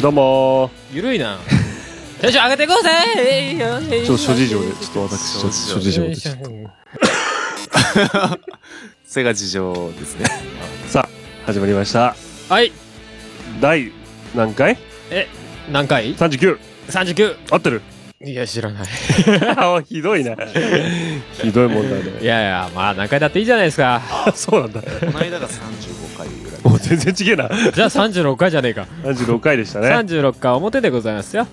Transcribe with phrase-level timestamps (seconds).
[0.00, 0.70] どうも。
[0.90, 1.38] ゆるいな。
[2.20, 6.50] テンション上げていこうぜーちょっと諸事情でちょっと私諸事情でちょっと
[9.06, 10.26] それが事情ですね。
[10.88, 12.14] さあ始まりました。
[12.48, 12.72] はい。
[13.60, 13.92] 第
[14.34, 14.76] 何回？
[15.72, 17.82] 何回 ?39 39合ってる？
[18.24, 18.88] いや知らない。
[19.56, 20.34] あひどいな
[21.40, 24.02] ひどいもんだいねやいやまあ何回だっていいじゃないですか。
[24.34, 24.80] そうなんだ。
[24.82, 26.60] この間が35回ぐらい。
[26.64, 27.48] もう全然違えな。
[27.72, 28.86] じゃあ36回じゃねえか。
[29.04, 29.88] 36回でしたね。
[29.88, 31.46] 36回表でございますよ。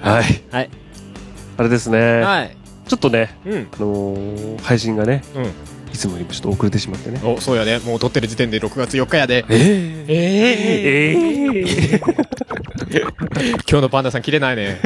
[0.00, 0.42] はい。
[0.50, 0.70] はい。
[1.58, 2.20] あれですね。
[2.20, 2.56] はい。
[2.88, 3.68] ちょっとねうん。
[3.72, 5.50] あのー配信がねうん
[5.92, 7.20] いつもよりもちょっと遅れてしまってね。
[7.24, 7.78] おそうやね。
[7.80, 9.44] もう撮ってる時点で6月4日やで。
[9.48, 12.00] ええええ
[13.68, 14.80] 今日のパンダさん切れないね。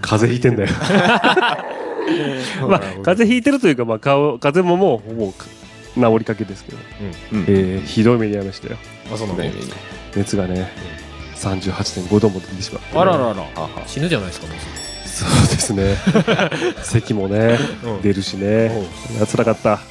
[0.00, 0.68] 風邪ひいてんだよ。
[2.68, 2.92] まあ風
[3.24, 5.32] 邪ひいてるというかまあ顔風邪ももうほ
[5.94, 6.78] ぼ治りかけですけど、
[7.32, 7.44] うん。
[7.48, 8.76] えーひどい目に遭いましたよ。
[9.12, 9.34] あその？
[9.34, 9.52] ね
[10.16, 10.70] 熱がね
[11.36, 13.34] 38.5度も出てしまってね、あららら。
[13.86, 14.56] 死ぬじゃないですかもう
[15.12, 15.96] そうですね。
[16.82, 18.02] 咳もねうん。
[18.02, 18.86] 出るしね。
[19.16, 19.76] いや辛かった。
[19.76, 19.82] か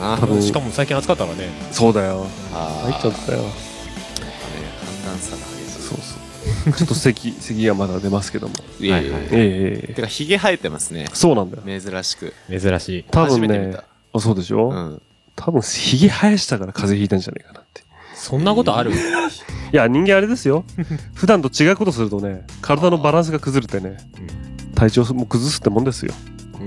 [0.00, 0.18] な。
[0.18, 0.42] 多分。
[0.42, 1.48] しかも最近暑かったからね。
[1.72, 2.26] そうだよ。
[2.52, 3.38] あ入っちゃったよ。
[3.38, 3.44] ね
[5.04, 5.82] 寒暖差が激しい。
[5.82, 6.72] そうそう。
[6.76, 8.54] ちょっと咳咳がまだ出ますけども。
[8.78, 11.06] いやいやいやええええてか、ヒゲ生えてますね。
[11.14, 11.80] そうなんだよ。
[11.80, 12.34] 珍しく。
[12.50, 13.04] 珍しい。
[13.10, 13.76] 多分ね。
[14.12, 15.02] あそうでしょ、うん。
[15.36, 17.82] 多分ひげ生やしたから風邪ひいたんじゃないかなって。
[18.14, 18.92] そんなことある？
[18.92, 18.94] い
[19.72, 20.64] や人間あれですよ。
[21.14, 23.96] 普段と違うことするとね体のバランスが崩れてね
[24.80, 26.14] 体調も崩すってもんですよ。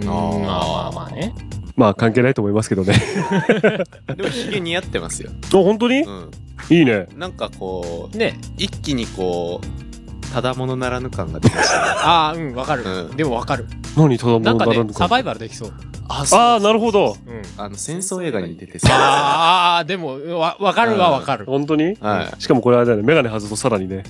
[0.03, 1.33] あまあまあね。
[1.75, 2.93] まあ関係ないと思いますけどね。
[4.15, 5.31] でも、ヒゲ似合ってますよ。
[5.31, 6.01] あ本当に？
[6.01, 6.31] うん。
[6.69, 7.07] いいね。
[7.17, 11.85] なんかこう、ね一気にこう、ただものならぬ感が出ましたね。
[12.05, 12.83] ああうんわかる。
[12.85, 13.17] うん。
[13.17, 13.65] でもわかる。
[13.97, 15.73] 何ただもなんかのならぬかねサバイバルできそう。
[16.07, 17.17] あああなるほど。
[17.25, 17.41] うん。
[17.57, 18.89] あの、戦争映画に出てさ。
[18.91, 21.45] ああでもわわかるはわかる。
[21.47, 21.95] 本当に？
[21.99, 22.41] はい。
[22.41, 24.03] しかもこれあれだよねメガネ外すとさらにね。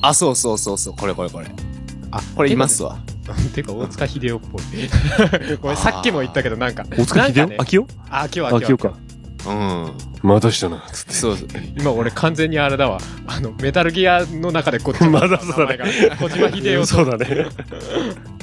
[0.00, 0.94] あ、そうそうそうそう。
[0.96, 1.46] これこれこれ。
[2.12, 2.96] あこれいますわ。
[3.54, 4.62] てか大塚秀夫っぽい。
[5.58, 6.84] これさっきも言ったけどなんか。
[6.96, 7.86] 大塚秀夫秋夫？
[8.10, 8.88] あ今日は秋夫か。
[8.88, 9.05] うん。
[10.22, 11.36] またしたなつってそう。
[11.78, 12.98] 今俺完全にあれだわ。
[13.26, 15.84] あのメタルギアの中でこっちまだそうだね。
[16.20, 17.46] 小島秀夫そうだね。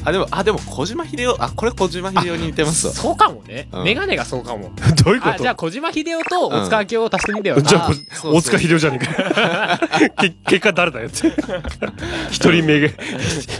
[0.05, 2.93] あ、でも、あ、でも、小島秀夫、あ、これ小島秀夫に似てますわ。
[2.93, 3.69] そうかもね。
[3.71, 3.83] うん。
[3.85, 4.73] メガネがそうかも。
[5.01, 5.35] どういうこと？
[5.35, 7.61] あじゃあ小島秀夫と大塚明夫を足してみてよ。
[7.61, 7.91] じゃあ
[8.25, 9.79] 大塚秀夫じゃねえか。
[10.19, 11.31] け結果誰だよって。
[12.31, 12.87] 一人目が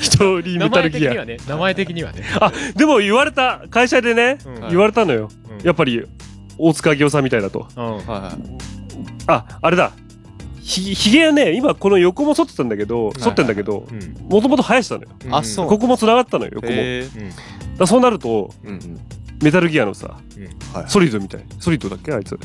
[0.02, 1.25] 一人メ名タルギア。
[1.25, 4.70] 名前的にはねあでも言われた会社でね、うん。
[4.70, 5.30] 言われたのよ、
[5.60, 5.66] うん。
[5.66, 6.04] やっぱり
[6.58, 7.68] 大塚明夫さんみたいだと。
[7.75, 7.84] うん。
[7.86, 8.34] はいはい。
[9.28, 9.91] ああれだ。
[10.62, 14.28] ひひげはね今この横も剃ってたんだけど剃ってんだけどうん。
[14.30, 15.09] もともと生やしたのよ。
[15.31, 15.68] あそう。
[15.68, 16.74] ここも繋がったのよ横も。
[17.78, 19.00] だそうなるとーうんうん。
[19.42, 20.18] メタルギアのさ
[20.73, 20.89] はい。
[20.89, 21.45] ソリッドみたい。
[21.59, 22.11] ソリッドだっけ？
[22.13, 22.33] あいつ。
[22.33, 22.39] うん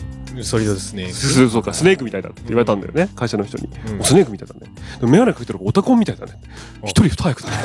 [0.44, 1.09] ソリッドですね。
[1.09, 1.72] すそうか。
[1.72, 3.09] スネークみたいだって言われたんだよね。
[3.16, 3.69] 会社の人に。
[3.93, 4.04] うん。
[4.04, 4.60] スネークみたいだね。
[5.00, 6.32] でもメガネかけたらオタコンみたいだね。
[6.84, 7.56] 一人二役だね。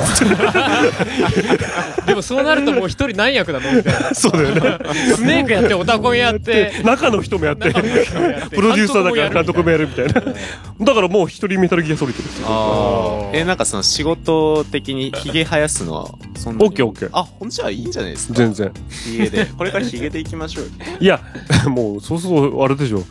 [2.06, 4.78] でもそうなるともう一人何役だのみたいなそうだよね。
[5.14, 6.72] スネークやってオタコンやって。
[6.84, 7.68] 中の人もやって。
[7.68, 8.56] 中の人もやって。
[8.56, 10.34] プロデューサーだから監督もやるるみたいな。
[10.80, 12.46] だからもう一人メタルギアソリッドですよ。
[12.48, 13.36] あー。
[13.36, 17.08] え、なんかその仕事的にヒゲ生やすのは、そんなにオッケーオッケー。
[17.12, 18.34] あ、ほんじゃいいんじゃないですか？
[18.34, 18.72] 全然。
[18.88, 19.46] ヒゲで。
[19.46, 20.64] これからヒゲでいきましょう。
[20.64, 20.70] よ。
[21.00, 21.20] いや
[21.68, 23.02] もうそうするとあれでしょ。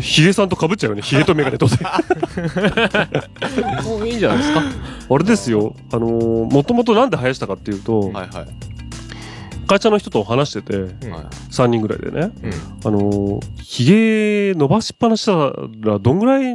[0.00, 1.02] ヒゲさんと被っちゃうよね。
[1.02, 1.76] ヒゲとメガネとで。
[1.84, 2.00] あ
[3.84, 4.62] もういいんじゃないですか。
[5.18, 5.74] れですよ。
[5.92, 8.28] あのーもともとなんで生やしたかっていうと、はいはい。
[9.66, 11.10] 会社の人と話しててうん。
[11.12, 11.26] はい。
[11.50, 12.30] 3人ぐらいでね。
[12.42, 12.52] うん。
[12.84, 15.52] あのーヒゲ伸ばしっぱなしした
[15.88, 16.54] らどんぐらい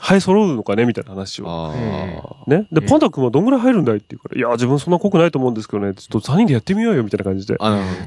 [0.00, 1.46] 生え揃うのかねみたいな話を。
[1.48, 2.66] あね。
[2.72, 7.56] で、うんパンダ君はどんぐらい入るんだいって言うから、いや、自分そんな濃くないと思うんですけどね、ちょっと3人でやってみようよ、みたいな感じで。
[7.58, 7.66] な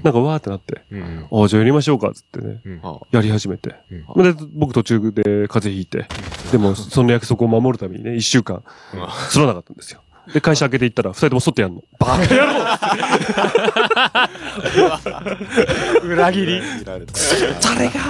[0.10, 1.28] んかわーってなって、うん。
[1.32, 3.76] ああ、じゃあやりましょうか、つってね、あやり始めて。
[4.16, 4.24] うん。
[4.24, 6.08] で、僕途中で風邪ひいて、
[6.52, 8.64] でも、その約束を守るためにね、1週間、
[9.30, 10.02] 剃らなかったんですよ。
[10.34, 11.84] で、会社開けて行ったら、2人とも剃ってやんの。
[12.00, 12.26] バカ野
[16.06, 16.62] 郎裏切り。
[16.86, 17.12] 誰が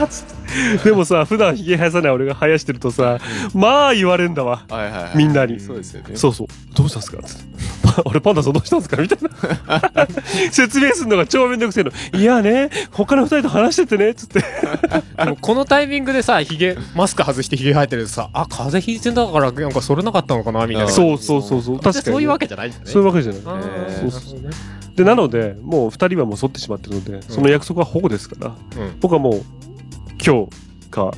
[0.07, 0.40] つって。
[0.83, 3.19] でもさ、普段ヒゲ生やさない俺が生やしてるとさ、
[3.53, 4.63] まあ言われんだわ。
[4.69, 5.17] はいはいはい。
[5.17, 5.59] みんなに。
[5.59, 6.15] そうですよね。
[6.15, 6.47] そうそう。
[6.75, 7.21] どうしたんすか？
[7.23, 7.43] つって。
[7.83, 8.97] パ俺パンダさんどうしたんすか？
[9.01, 10.07] みたいな。
[10.51, 11.91] 説明するのが超めんどくせえの。
[12.19, 14.39] いやね、他の二人と話しててね、つって。
[15.17, 21.79] でもこのタイミングでさヒゲマスク外してヒゲ生えてるとさあ風邪ひいてんだからなんかそれなかったのかなみたいなあそうそうそうそう。
[21.79, 23.41] 確かにね、そういうわけじゃないんだねそういうわけじゃない。
[23.41, 23.51] そ
[24.07, 24.55] うそうなる
[24.95, 29.43] でなのでもう2人はもう剃ってしまってるのでその約束は保護ですから、うん僕はもう
[30.25, 31.11] 今日か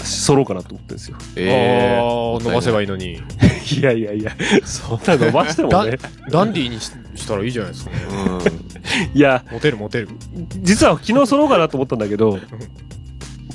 [0.00, 1.16] 剃ろうかなと思ってるんですよ。
[1.36, 3.20] えあー伸ばせばいいのに。
[3.78, 4.34] いやいやいや
[4.64, 5.98] そんな伸ばしてもね。
[6.30, 9.18] ダンディーにししたらいいじゃないですかうん。
[9.18, 10.08] いやモテるモテる。
[10.60, 12.38] 実は昨日剃ろうかなと思ったんだけど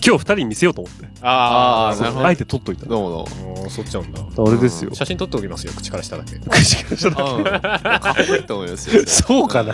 [0.05, 1.07] 今日2人に見せようと思って。
[1.21, 2.25] あーなるほど。
[2.27, 2.83] あえて撮っといた。
[2.85, 3.69] のどうもどうも。
[3.69, 4.19] そっちゃうんだ。
[4.21, 4.93] あれですよ。
[4.93, 5.71] 写真撮っておきますよ。
[5.73, 6.35] 口から下だけ。
[6.49, 7.43] 口から下だうん。
[7.45, 9.03] かっこいいと思いますよ。
[9.07, 9.73] そうかな。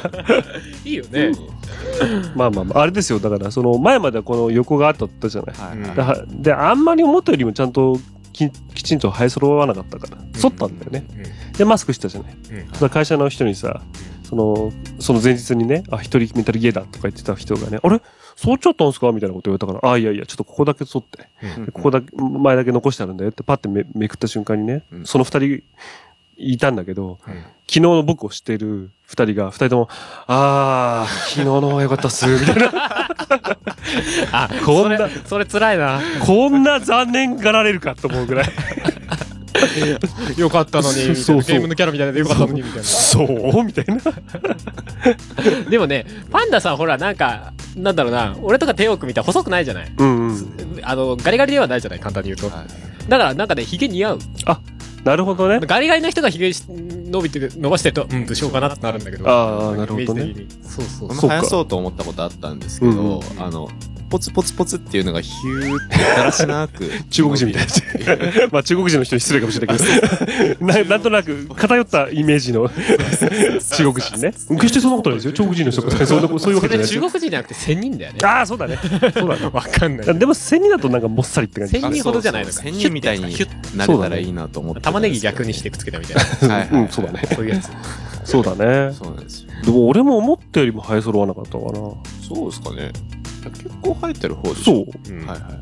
[0.85, 1.31] いいよね。
[2.35, 3.19] まあまあまああれですよ。
[3.19, 5.55] だからその前まではこの横があったじゃない。
[5.97, 7.99] はいであんまり思ったよりもちゃんと
[8.31, 11.05] ききちんと生え揃わなかったから剃ったんだよね。
[11.57, 12.37] でマスクしたじゃない。
[12.81, 12.89] うん。
[12.89, 13.81] 会社の人にさ
[14.29, 17.99] そのその前日にね「あ一人メタルゲーだ」とか言ってた人がね「あれ？
[18.41, 21.27] 剃っちゃったんすか?」みたいなこと言われたから「あいやいやちょっとここだけ剃って
[21.57, 25.63] うんここだけ前だけ残してあるんだよ」ってパッてめめくった瞬間にねその二人
[26.37, 27.33] いたんだけどうん
[27.71, 29.89] 昨日の僕を知ってる二人が二人とも
[30.25, 32.71] 「あー昨日の方が良かったっす」みたいな
[34.31, 38.45] あこんなそれそれ辛いなこんな残念がられるかと思うぐらい
[40.37, 43.95] よかったのに みたいなそうそうゲームのキャラみたいなでよかったのにみたいそうみたいな。
[43.95, 44.01] な
[45.69, 49.91] でもねパンダさんほらなんかなんだろうな俺とか手を組みたら細くないじゃない？
[49.97, 50.53] うんうん。
[50.83, 52.55] あのガリガリではないじゃない簡単に言うと。
[52.55, 53.09] はい。
[53.09, 54.19] だからなんかねヒゲ似合う。
[55.03, 55.59] なるほどね。
[55.61, 59.23] ガリガリな人がヒゲし伸びてる伸ばしてるとうん武将かなってなるんだけど。
[59.29, 60.33] あーなるほどね。
[60.61, 63.21] そうそう俺そうも生やそうと思ったことあったんですけど、うんうん。
[63.41, 63.69] あの、
[64.09, 66.89] ポツポツポツっていうのがヒューってだらしなく。
[67.09, 67.65] 中国人みたい。
[67.65, 69.83] なまあ中国人の人に失礼かもしれないけ
[70.55, 70.65] ど。
[70.65, 74.31] ななんとなく偏ったイメージの中国人ね。
[74.31, 75.33] 決してそんなことないですよ。
[75.33, 75.91] 中国人の人が。
[76.05, 76.53] そんなそう。
[76.53, 77.01] いうわけじゃないですよ。
[77.01, 78.19] 中国人じゃなくて仙人だよね。
[78.23, 78.79] ああそうだね。
[79.13, 79.49] そうだね。
[79.53, 80.19] わかんない。
[80.19, 81.79] でも千人だとなんかもっさりって感じ。
[81.79, 82.61] 千人ほどじゃないのか。
[82.61, 83.13] 千人みた。
[83.13, 83.35] いに
[83.75, 84.99] なれたらいいなと思ってたん玉。
[84.99, 86.15] ねぎ逆にしてくっつけたみたい
[86.47, 86.55] な。
[86.55, 86.83] はいはいはい。
[86.83, 87.21] うんそうだね。
[87.33, 87.69] そういうやつ。
[88.23, 88.93] そうだね。
[88.93, 89.49] そうなんですよ。
[89.63, 91.71] でも俺も思ったよりも生え揃わなかったかな。
[91.71, 92.91] そうですかね。
[93.81, 94.63] 結構生えてる方でしょ？
[94.63, 95.13] そう。
[95.13, 95.25] うん。
[95.25, 95.59] はいはい。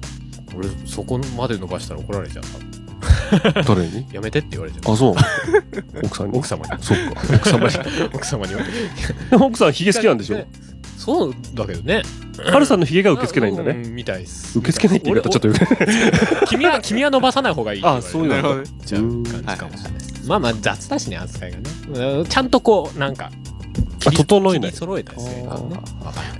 [0.55, 3.63] 俺そこまで伸ばしたら怒られちゃった。
[3.63, 4.05] 誰に？
[4.13, 5.15] やめてって言われちゃっあそう。
[6.03, 6.33] 奥さんに？
[6.33, 6.83] た奥様に。
[6.83, 7.21] そっか。
[7.35, 7.75] 奥様に。
[8.13, 8.53] 奥様に。
[9.31, 10.45] 奥さんヒゲ好きなんでしょ？
[10.97, 12.01] そうだけどね。
[12.51, 13.81] ハルさんのヒゲが受け付けないんだね。
[13.85, 14.57] うみたいです。
[14.59, 15.53] 受け付けないって言い方ちょっ
[16.39, 18.35] と君は君は伸ばさない方がいいって言われてあそういうの。
[18.35, 18.67] なるほどね。
[18.85, 21.63] ちゃう感じかもしれないまあまあ雑だしね扱いがね。
[22.19, 23.31] うんちゃんとこうなんか
[24.05, 24.71] あ整えない。
[24.71, 25.33] 揃えたりする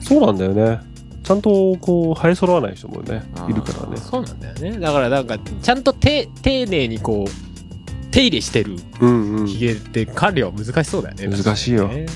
[0.02, 0.80] そうなんだよね
[1.28, 3.98] ちゃんとこう生え揃わない人もねいるからね。
[3.98, 4.80] そうなんだよね。
[4.80, 9.46] だからなんかちゃんとて丁寧にこう手入れしてるうんうん。
[9.46, 11.28] ヒゲって管理は難しそうだよね。
[11.28, 11.90] 難しいよ。
[11.90, 12.12] 確かにね。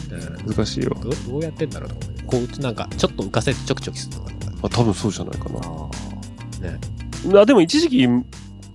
[0.45, 0.55] うん。
[0.55, 0.95] 難しいよ。
[1.27, 2.47] どうやってんだろうと思う。
[2.47, 4.31] こうなんかちょっと浮かせてちょくちょきするのか
[4.63, 5.59] あ多分そうじゃないかな。
[6.69, 6.79] ね。
[7.37, 8.07] あでも一時期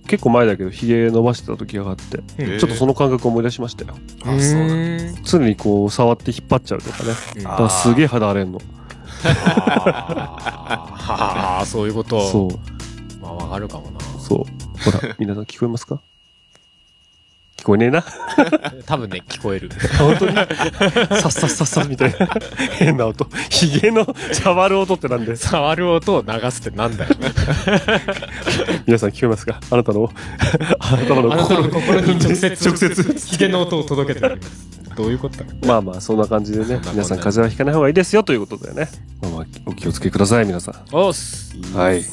[0.05, 3.95] 結構前だけどヒゲ伸ばしてた時があってうんちょっとその感覚を思い出しましたよ。
[4.23, 7.43] あ、そう常にこう触って引っ張っちゃうとかね。
[7.43, 8.61] だからすげえ肌荒れんの
[11.09, 12.27] ああそういうこと。
[12.29, 12.49] そう。
[13.21, 13.99] まあわかるかもな。
[14.19, 14.39] そう。
[14.83, 16.01] ほら皆さん聞こえますか？
[17.57, 18.03] 聞こえねえな？
[18.85, 19.71] 多分ね聞こえる。
[19.97, 20.35] 本当に？
[20.35, 20.43] さ
[21.29, 22.29] っさっさっさみたいな。
[22.77, 23.27] 変な音。
[23.49, 25.35] ヒゲの触る音ってなんで？
[25.35, 27.15] 触る音を流すってなんだよ。
[28.85, 29.59] 皆さん聞こえますか？
[29.71, 30.11] あなたの？
[30.79, 32.67] あなたのあなたの心に直接。
[32.69, 38.89] 直接ヒゲの音を届けておりますどういうことだまあまあそんな感じでね皆さん風邪はひかない方がいいですよということでね、
[39.21, 40.75] まあまあ、お気をつけください皆さん。
[40.91, 41.55] おっす。
[41.75, 41.93] はい。
[41.93, 42.03] はい。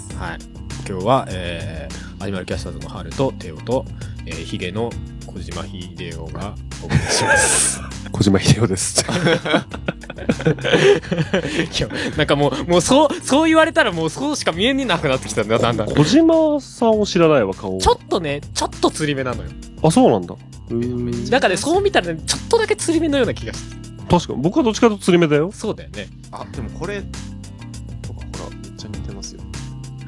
[0.86, 3.84] 今日は、えー、アニマルキャスターズの春とテオと、
[4.24, 4.88] えー、ヒゲの
[5.26, 7.82] 小島秀夫がお送りします。
[8.12, 9.06] 小島秀夫ですい
[11.82, 15.90] やなんかもうもうそうそう言われたらもうそうしか見えなくなってきたんだだんだん。
[15.90, 19.50] 小島さんを知らないわ顔ちょっとねちょっと釣り目なのよ。
[19.82, 20.34] あそうなんだ。
[20.70, 23.76] うーんなんかねそう見たらねちょっとだけ釣り目のような気がして。
[24.08, 25.52] 確かに僕はどっちかと釣り目だよ。
[25.52, 26.08] そうだよね。
[26.32, 27.02] あ、でもこれ、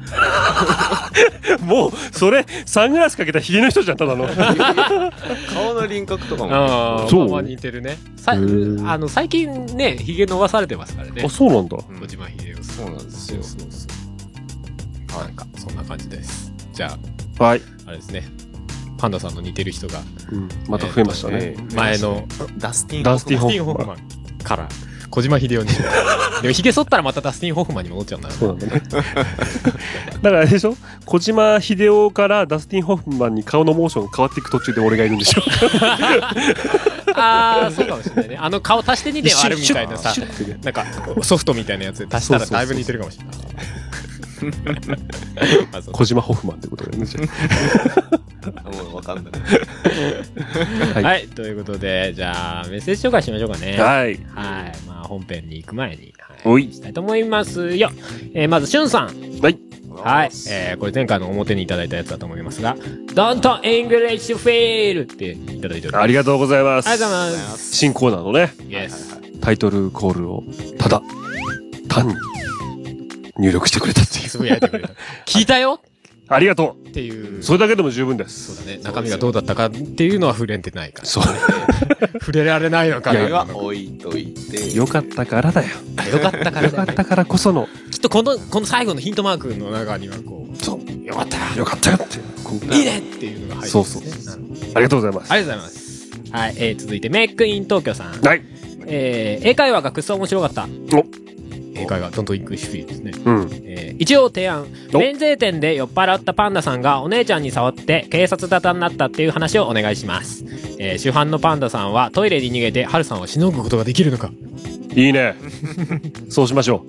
[1.61, 4.27] もうそれサングラスかけたヒゲの人じゃんただの。
[5.53, 6.53] 顔の輪郭とかも。
[6.53, 7.19] ああそう。
[7.21, 7.97] まあまあ似てるね。
[8.17, 11.23] さあの最近ねヒゲ伸ばされてますからね。
[11.25, 11.77] あそうなんだ。
[11.89, 13.43] うん小島秀夫そうなんですよ。
[13.43, 13.87] そうそうそ
[15.19, 15.23] う。
[15.23, 16.51] なんかそんな感じです。
[16.73, 16.97] じゃ
[17.39, 18.23] はい、ああれですね。
[18.97, 22.25] パンダさんの似てる人がうん、また増えましたね、えー前の
[22.57, 23.41] ダスティン・ダスティン。
[23.41, 23.97] ダスティン・ホフマン
[24.43, 24.67] から
[25.09, 25.85] 小島秀夫にしよ
[26.39, 26.41] う。
[26.43, 28.81] でもヒゲ剃ったらまたダスティン・ホフマンに戻っちゃうんだそうなんだね。
[28.89, 30.75] だからあれでしょ？
[31.05, 35.41] 小島秀夫からダスティン・ホフマンに顔のモーションが変わっていく途中で俺がいるんでしょ？
[37.15, 38.37] ああそうかもしれないね。
[38.39, 40.13] あの顔足して2で割るみたいなさ。
[40.63, 40.85] なんか
[41.23, 43.35] ソフトみたいなやつで足したらだいぶ似てるかもしれない
[45.91, 47.05] 小島ホフマンってことだよね。
[47.05, 49.33] じ ゃもうわかんない。
[50.93, 53.77] はいはい、ということで、じゃあ、メッセージ紹介しましょうかね。
[53.79, 54.07] あはい。
[54.07, 54.17] はい。
[54.87, 57.91] まあ、本編に行く前に、はい、おいしたいと思いますよ。
[58.33, 59.07] えーまず、しゅんさん。
[59.41, 59.57] はい。
[60.03, 60.29] はい。
[60.49, 62.75] えーこれ前回の表にいただいたやつだと思いますが、
[63.13, 65.03] Don't English Fail!
[65.03, 66.03] っていただいております。
[66.03, 66.89] ありがとうございます。
[66.89, 67.75] ありがとうございます。
[67.75, 69.17] 新コーナーのね、Yes。
[69.41, 70.43] タイトルコールを、
[70.77, 71.01] ただ、
[71.89, 72.15] 単に、
[73.39, 74.29] 入力してくれたっていう。
[74.29, 74.93] つぶやいてくれた。
[75.25, 75.81] 聞いたよ
[76.29, 77.39] ありがとっていう。
[77.39, 78.55] うそれだけでも十分です。
[78.55, 78.79] そうだね。
[78.83, 81.07] 中身がどうだったかっていうのは触れてないから。
[81.07, 81.23] そう。
[82.19, 83.19] 触れられないのかな。
[83.19, 84.73] これは置いといて。
[84.75, 85.69] よかったからだよ。
[86.11, 90.79] よかったからよかったからこその、きっとこの、この最後のヒントマークの中にはこそう。
[90.81, 92.75] う、よかったよかったよって。
[92.75, 94.07] いいねっていうのが入ってますね。
[94.11, 94.41] そうそう
[94.75, 95.31] ありがとうございます。
[95.31, 95.87] ありがとうございます。
[96.31, 98.21] はい、えー、続いて、メイクイン東京さん。
[98.21, 98.43] はい。
[98.87, 100.67] えー、英会話がくっそ面白かった。
[100.93, 101.05] お
[101.77, 103.11] 英会話、ドントインクリッシュフィーですね。
[103.25, 103.49] うん。
[103.63, 104.67] えー、一応提案。
[104.93, 110.45] お免税店で酔っ払ったパンダさんがお姉ちゃんに触って警察沙汰になったっていう話をお願いします。
[110.79, 114.31] えー、主犯のパンダさんはトイレに逃げてハルさんをしのぐことができるのか。
[114.95, 115.35] いいね。
[116.29, 116.85] そうしましょ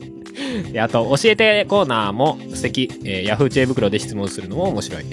[0.72, 2.90] であと、教えてコーナーも素敵。
[3.04, 5.04] えー、ヤフー知恵袋で質問するのも面白い。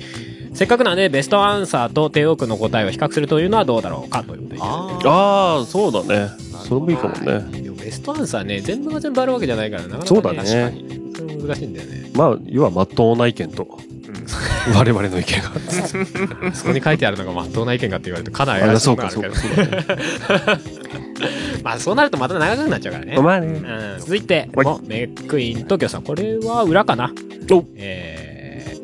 [0.53, 4.61] せっかくなんでベストアンサーと帝王区の答えを比較するというのはどうだろうかということで。
[4.61, 6.29] ああ、そうだね。
[6.65, 7.64] それもいいかもね。
[8.05, 12.11] トアンサーね、全部が全部あるわけじゃないからなかなか、そうだね確かにそれ難しいんだよね。
[12.13, 13.67] まあ、要は、まっとうな意見と、
[14.73, 15.51] 我々の意見が。
[16.53, 19.41] そこに書いてあるのがまっとうな意見かって言われるとかなり怪しいあそうか、そうけどか、。
[21.63, 23.17] まあそうなるとまた長くなっちゃうからね。
[23.19, 23.47] まあね。
[23.47, 23.51] う
[23.97, 24.49] ん、続いて、
[24.87, 26.03] メックイン東京さん。
[26.03, 27.11] これは裏かな？
[27.51, 28.24] おえー、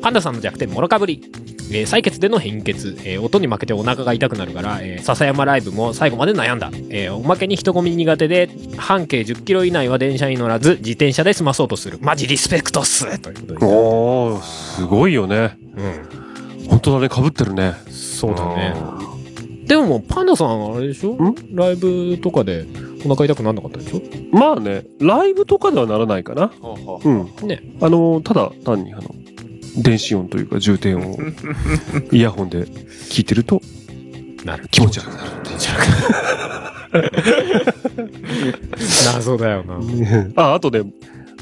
[0.02, 1.22] パンダさんの弱点、もろかぶり。
[1.74, 6.70] えー採血での貧血、えー音に負けてお腹が痛くなるから、えー笹山ライブも最後まで悩んだ。
[6.90, 11.98] えーおまけに人混み苦手で、半径10キロ以内は電車に乗らず、自転車で済まそうとする。
[12.02, 13.64] マジリスペクトっすということで。
[13.66, 15.56] おー、すごいよね。
[15.76, 16.68] うん。
[16.68, 17.72] 本当だね、被ってるね。
[17.90, 18.74] そうだね。
[19.66, 21.12] でもパンダさんあれでしょ？
[21.14, 21.34] ん？
[21.54, 22.66] ライブとかで
[23.06, 24.02] お腹痛くなんなかったでしょ？
[24.36, 26.48] まあね、ライブとかではならないかな。
[26.60, 27.48] ほうほううん。
[27.48, 27.62] ね。
[27.80, 29.02] あの、ただ単に、あの、
[29.76, 31.16] 電子音というか重点を
[32.12, 32.64] イヤホンで
[33.10, 33.60] 聞いてると
[34.44, 34.66] なる。
[34.70, 35.30] 気持ち悪くなる。
[39.14, 39.80] 謎だよな。
[40.36, 40.82] あ、あとね、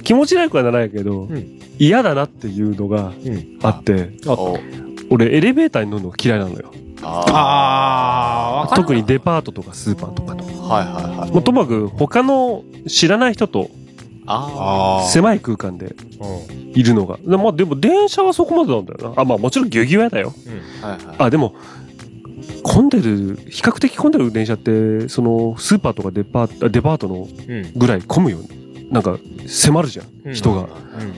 [0.02, 3.58] 気持ち悪くはならないけど、ん嫌だなっていうのがうん。
[3.62, 4.58] あって、お
[5.10, 6.72] 俺エレベーターに乗るのが嫌いなのよ。
[7.02, 10.44] ああ特にデパートとかスーパーとかと。
[10.44, 10.74] あ。
[10.74, 11.30] はいはいはい。
[11.30, 13.70] もうともかく他の知らない人と
[14.32, 16.78] ああ狭い空間でうん。
[16.78, 17.16] いるのが。
[17.18, 19.22] でまあでも電車はそこまでなんだよな。
[19.22, 20.32] あ、まあもちろんギュギュやだよ。
[20.82, 20.86] あ。
[20.86, 21.16] はいはい。
[21.18, 21.54] あ、でも、
[22.62, 27.72] 混んでる、比較的混んでる電車って、その、スーパーとかデパート、デパートのうん。
[27.76, 28.38] ぐらい混むよ。
[28.90, 30.60] なんか、迫るじゃうんん、人が。
[30.62, 30.68] うん。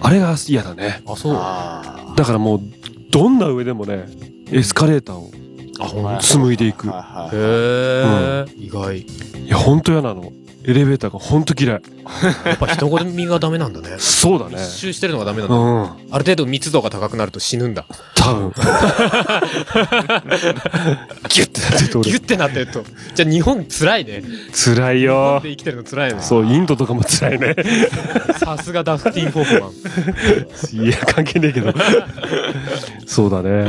[0.01, 1.03] あれが嫌だね。
[1.07, 1.35] あ、そう。
[1.37, 2.61] あだからもう、
[3.11, 4.07] どんな上でもね、
[4.51, 5.31] エスカレーターを、
[5.81, 6.19] あ、ほんあ。
[6.21, 6.89] 紡いでいく。
[6.89, 6.91] へ
[7.35, 8.45] え。
[8.57, 8.99] 意外。
[9.01, 9.07] い
[9.49, 10.33] や、ほんと嫌なの。
[10.65, 11.83] エレベーターがほんと嫌い。
[12.45, 13.97] やっぱ人混みがダメなんだね。
[13.99, 14.53] そうだね。
[14.57, 15.57] 密集してるのがダメなんだ。
[15.57, 15.83] うん。
[15.85, 15.87] あ
[16.19, 17.85] る程度密度が高くなると死ぬんだ。
[18.15, 18.53] 多分。
[21.29, 22.85] ギュッてなってて俺、ギュッてなってると。
[23.15, 24.23] じゃあ日本辛いね。
[24.53, 25.51] 辛い日本よで。
[25.51, 26.23] 生きてるの辛いね。
[26.23, 27.57] そう、インドとかも辛いね。
[28.37, 29.73] さすがダフティン・ホフマン。
[30.87, 31.73] いや、関係ねえけど。
[33.07, 33.65] そうだね。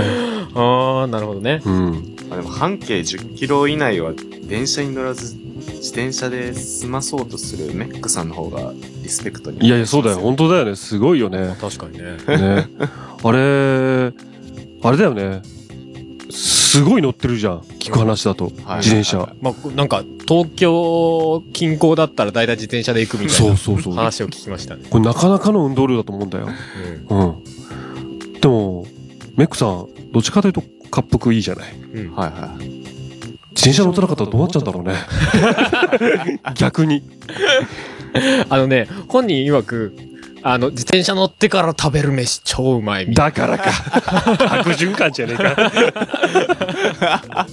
[0.54, 1.62] あー、なるほどね。
[1.66, 2.16] うん。
[2.30, 4.12] まあでも半径10キロ以内は
[4.48, 5.36] 電車に乗らず
[5.68, 10.18] 自転車で済まそうとするメックさんの方がリスペクトにいやいや、そうだよ。
[10.22, 10.76] 本当だよね。
[10.76, 11.56] すごいよね。
[11.60, 12.18] 確かにね。
[12.28, 12.68] ね。
[13.24, 14.14] あれ、
[14.82, 15.42] あれだよね。
[16.30, 17.60] すごい乗ってるじゃん。
[17.80, 18.46] 聞く話だと。
[18.66, 19.34] はい自転車。
[19.42, 23.94] まあ、なんか、東京近郊だったら大体自転車で行くみたいなそうそうそう。
[23.94, 24.84] 話を聞きましたね。
[24.90, 26.48] これなかなかの運動量だと思うんだよ。
[27.10, 28.34] うんうん。
[28.42, 28.88] でも、
[29.36, 31.74] メックさん、どっちかというと、滑腹いいじゃない。
[31.94, 32.83] うんはいはい。
[33.56, 34.96] 自転車乗ってなかったらどうなっちゃうんだろうね。
[36.56, 37.04] 逆に。
[38.50, 39.94] あのね、本人曰く、
[40.46, 43.72] あの、自転車乗ってから食べる飯超うまいみたいだからか。
[44.60, 45.56] 悪循環じゃねえか。
[47.08, 47.48] な。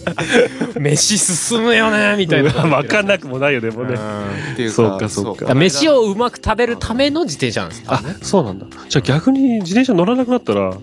[0.80, 2.50] 飯進むよねみたいな。
[2.52, 3.94] わかんなくもないよ、でもね。
[3.94, 7.84] うんっていうか、そうかそうか飯をうまく食べるための自転車なんですよ。
[7.92, 8.66] あ、そうなんだ。
[8.88, 10.74] じゃあ逆に自転車乗らなくなったら、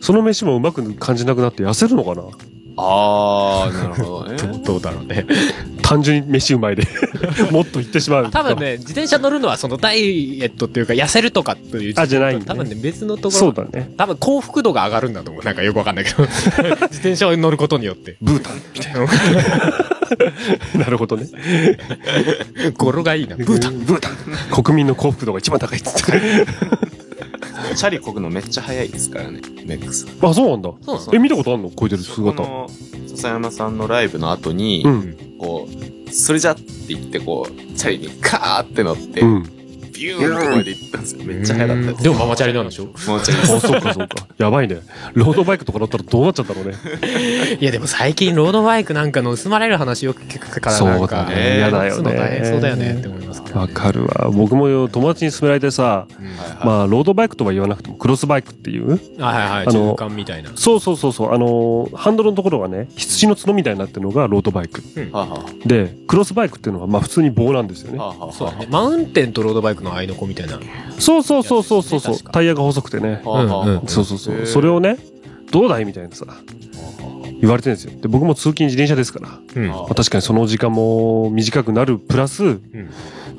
[0.00, 2.22] その飯もうまく感じなくなって痩せるのかな？
[2.80, 4.36] ああ、なるほどね。
[4.64, 5.26] どうだろうね。
[5.82, 6.86] 単純に飯うまいで。
[7.50, 8.30] もっと言ってしまう。
[8.30, 8.56] 多分。
[8.58, 11.94] ね、自転車乗るのはそのダイエットっていうか痩せるとかっていう。
[11.96, 13.30] あじゃないね多分ね、別のところ。
[13.32, 13.92] そうだね。
[13.96, 15.44] 多分幸福度が上がるんだと思う。
[15.44, 16.22] なんかよくわかんないけど。
[16.86, 18.16] 自転車を乗ることによって。
[18.22, 19.00] ブータンみたいな。
[20.78, 21.26] なるほどね。
[22.76, 23.36] 語呂がいいな。
[23.36, 23.78] ブータン。
[23.80, 24.12] ブータン。
[24.62, 26.12] 国民の幸福度が一番高いっつって。
[27.76, 30.28] チャリこぐのめっちゃ速いですからね、メックさん。
[30.28, 30.70] あ、そうなんだ。
[30.82, 31.70] そうえ、見たことあんの？
[31.70, 32.42] こいでるこ姿。
[32.42, 32.68] の
[33.08, 35.16] 笹山さんのライブの後に、うん。
[35.38, 39.57] こう、それじゃって言って、こう、チャリにカーって乗って、うん。
[39.98, 41.24] ビューンって声で行ったんですよ。
[41.24, 42.02] めっちゃ速かったです。
[42.02, 44.26] でもママチャリなんでしょもうチャリあ、そうかそうか。
[44.38, 44.80] やばいね。
[45.14, 46.74] ロードバイクとかだったらどうなっちゃったろうね。
[47.60, 54.30] いやでも最近ロードバイクなんか盗まれる話よく聞くからなんかそうだね嫌だよねそうだよねって思いますけどねわかるわ。
[54.32, 61.34] 僕もよ友達に勧められてさ、うんはいはいまあ、ロードバイクとは言わなくても、クロスバイクっていうはいはいはいあの中間みたいなそうそうそうそう。
[61.34, 64.82] あのー、ハンドルのところがね、羊の角みたいになってるのがロードバイク。
[65.12, 68.04] はあはで、クロスバイクっていうのは、まあ普通に棒なんですよねあ。
[68.04, 70.58] はあはあそうだねマウンテンとロードバイクの合いの子みたいな。
[70.98, 72.16] そうそうそうそうそうそう。
[72.32, 73.20] タイヤが細くてね。
[73.86, 74.46] そうそうそう。
[74.46, 74.98] それをね、
[75.50, 76.26] どうだいみたいなさ、
[77.40, 77.92] 言われてるんですよ。
[78.00, 79.28] で、僕も通勤自転車ですから。
[79.54, 79.70] うん。
[79.70, 81.98] あまあ、確かにその時間も短くなる。
[81.98, 82.58] プラス、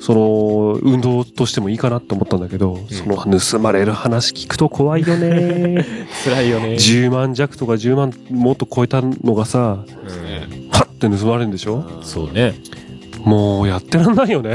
[0.00, 5.84] その運動としてもいいかなって思ったんだけど、その盗まれる話聞くと怖いよね。
[6.24, 6.68] 辛いよね。
[6.76, 10.70] 10万弱とか10万もっと超えたのがさうん。
[10.70, 11.84] パッて盗まれるんでしょ？
[12.02, 12.54] そうね
[13.24, 14.54] もうやってらんないよね。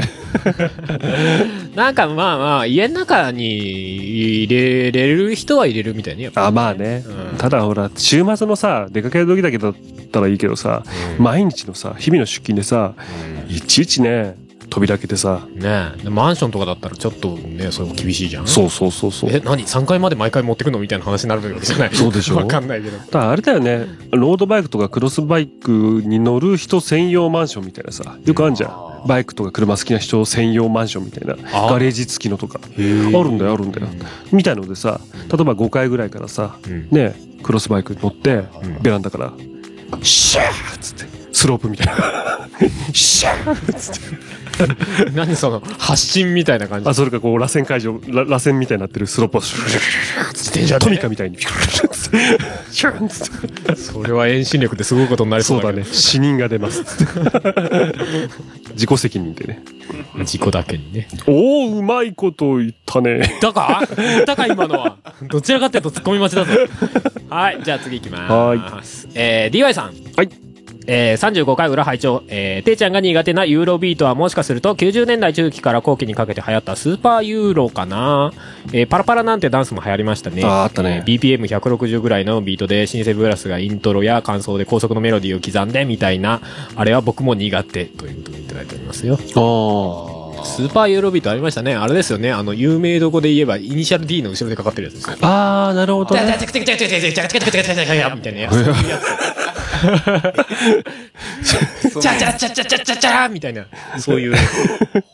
[1.74, 7.36] なんかまあまあ家の中に入れれる人は入れるみたいねあまあね、うん。
[7.38, 9.74] ただほら週末のさ出かける時だけだっ
[10.10, 10.82] たらいいけどさ、
[11.18, 12.94] 毎日のさ日々の出勤でさ
[13.48, 14.36] いちいちね
[14.70, 16.08] 扉開けてさ、ねえ。
[16.10, 18.46] マンションとかだったらちょっとねそれも厳しいじゃん。
[18.46, 19.30] そうそうそうそう。
[19.30, 21.94] え何？3階まで毎回持ってくのみたいな話になるわけじゃない？
[21.94, 22.36] そうでしょ。
[22.36, 22.98] わかんないけど。
[22.98, 23.86] だからあれだよね。
[24.12, 25.70] ロードバイクとかクロスバイク
[26.04, 28.16] に乗る人専用マンションみたいなさ。
[28.24, 29.06] よくあるじゃん。
[29.06, 31.36] バイクとか車好きな人専用マンションみたいな。
[31.70, 32.60] ガレージ付きのとか。
[32.64, 33.86] あるんだよあるんだよ。
[34.32, 36.88] みたいのでさ例えば5階ぐらいからさうん。
[36.90, 38.82] ねクロスバイクに乗ってうん。
[38.82, 39.32] ベランダから
[40.02, 40.46] シャー
[40.76, 42.48] ッつってスロープみたいな。
[42.92, 44.00] シャーッつって
[45.14, 46.88] 何その発信みたいな感じ。
[46.88, 49.40] あそれかこう螺旋解除ら螺旋みたいになってるスロープを。
[49.40, 49.62] シュ
[50.32, 50.84] 自転車で。
[50.84, 51.38] トミカみたいに。
[53.76, 55.84] それは遠心力ですごいことになりそううだね。
[55.84, 56.84] 死人が出ます。
[58.72, 59.62] 自己責任でね。
[60.24, 61.08] 事故だけにね。
[61.26, 63.38] おおうまいこと言ったね。
[63.40, 63.82] だか
[64.26, 66.52] だか今のはどちらかっていうと突っ込み待ちだぞ。
[67.28, 69.08] はいじゃあ次いきます。
[69.14, 69.94] えー、DY さん。
[70.16, 70.28] はい
[70.88, 78.32] えー、35回裏拝聴えー、ていちゃんが苦手なユーロビートはもしかすると90年代中期から後期にかけて流行ったスーパーユーロかな
[78.72, 80.42] えー、パラパラなんてダンスも流行りましたね。
[80.44, 86.40] あーあったねえー BPM160 ぐらいのビートでシンセブラスがイントロや感想で高速のメロディーを刻んでみたいな、
[86.74, 89.14] あれは僕も苦手ということでいただいておりますよ。
[89.14, 91.74] あスーパーユーロビートありましたね。
[91.74, 92.32] あれですよね。
[92.32, 95.16] あの、有名どこで言えば、イニシャル D の後ろでかかってるやつですよ。
[95.22, 96.20] ああーなるほどね
[98.14, 99.55] みたいなやつ。
[102.00, 103.66] チャチャチャチャチャチャチャみたいな、
[103.98, 104.34] そういう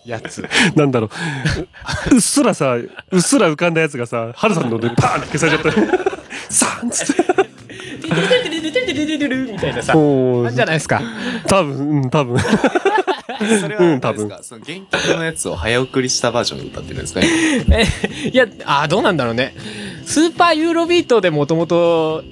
[0.04, 0.44] やつ。
[0.76, 1.10] なんだろ
[2.10, 5.98] ううっすらさうっすら浮かんだやつがさハルさんのでパーンって消されちゃった
[6.50, 7.22] サンっつって
[8.02, 9.96] みたいなさ。
[9.96, 11.00] おなんじゃないですか。
[11.46, 17.20] 多分うん多分それうんは何ですか、その原曲のやつを早送りしたバージョンで歌ってるんですか？
[17.20, 17.26] ね
[18.24, 19.54] え、いや、あーどうなんだろうね。
[20.04, 22.22] スーパーユーロビートでもともと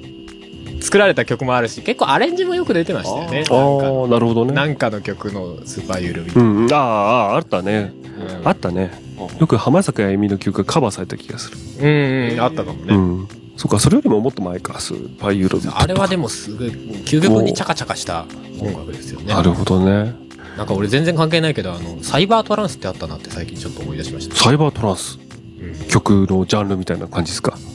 [0.80, 3.44] 作られた曲もあるし、結構アレンジもよく出てましたよね。
[3.50, 6.40] ああなるほどねなんかの曲のスーパーユーロビート。
[6.40, 7.92] うんうんあーあーあったね
[8.40, 8.90] うんあったね
[9.38, 12.94] よく浜坂あゆみの曲がカバーされた気がするうん、うん、あったかもね。
[12.94, 18.24] うんそっかそれよりももっと前かスーパーユーロビートあれはでもすごい、究極にチャカチャカした
[18.58, 19.34] 音楽ですよね。
[19.34, 20.14] なるほどね
[20.56, 24.34] なんか俺全然関係ないけど、あの、サイバートランスってあったなって最近ちょっと思い出しました。
[24.34, 25.18] サイバートランス
[25.60, 27.54] うん曲のジャンルみたいな感じですか？
[27.54, 27.69] うん。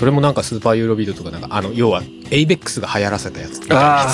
[0.00, 3.60] それもなんかスーパーユーロビートとかなんか、あの、要は、エイベックスが流行らせたやつ。
[3.72, 4.08] あ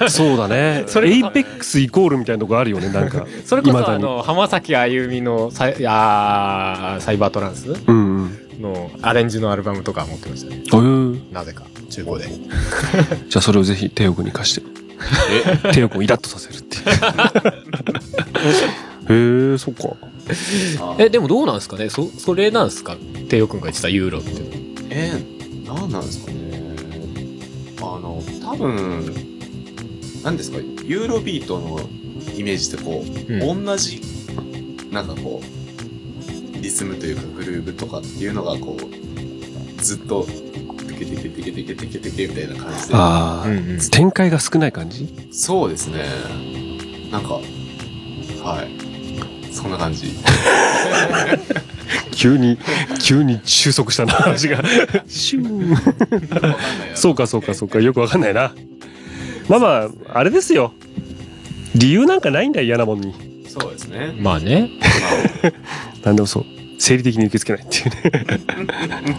[0.00, 0.84] あ そうだね。
[0.86, 3.26] それエイベックスイコールみたいなとこあるよね なんか。
[3.44, 8.38] それこそあの、浜崎あゆみのサイ、あーサイバートランスうんうん。
[8.62, 10.62] のアレンジのアルバムとか持ってましたね。
[10.64, 11.20] えー。
[11.32, 12.28] なぜか、中古で。
[13.28, 14.62] じゃあそれをぜひテオ君に貸して。
[15.74, 16.84] テオ君をイラッとさせるっていう。
[19.50, 19.90] へえそっか。
[20.98, 21.90] え、でもどうなんですかね？
[21.90, 22.96] そ、それなんですか？
[23.28, 24.71] テイオくんが言ってたユーロって。
[24.94, 26.52] えー、なんなんですかね
[27.78, 29.14] あの、多分、
[30.22, 31.80] なんですか、ユーロビートの
[32.36, 34.00] イメージってこう、うん同じ、
[34.90, 40.26] なんかこう、リズムというかグルーブとかっていうのがこう、ずっと、
[40.88, 42.94] テケテケテケテケテケテケみたいな感じで。
[42.94, 45.08] ああ、うんうん展開が少ない感じ？
[45.32, 46.04] そうですね。
[47.10, 47.40] なんか、
[48.44, 48.70] はい。
[49.52, 50.12] そんな感じ。
[52.14, 52.58] 急に
[53.00, 54.62] 急に収束したな話が
[55.08, 56.56] シュー
[56.94, 58.52] そうかそうかそうかよくわかんないな
[59.48, 59.68] まあま
[60.12, 60.72] ああれですよ
[61.74, 63.14] 理由なんかないんだよ嫌なもんに
[63.48, 64.14] そうですね。
[64.18, 64.70] まあね。
[66.04, 66.44] なんでもそう
[66.78, 69.16] 生理的に受け付けないっていうね。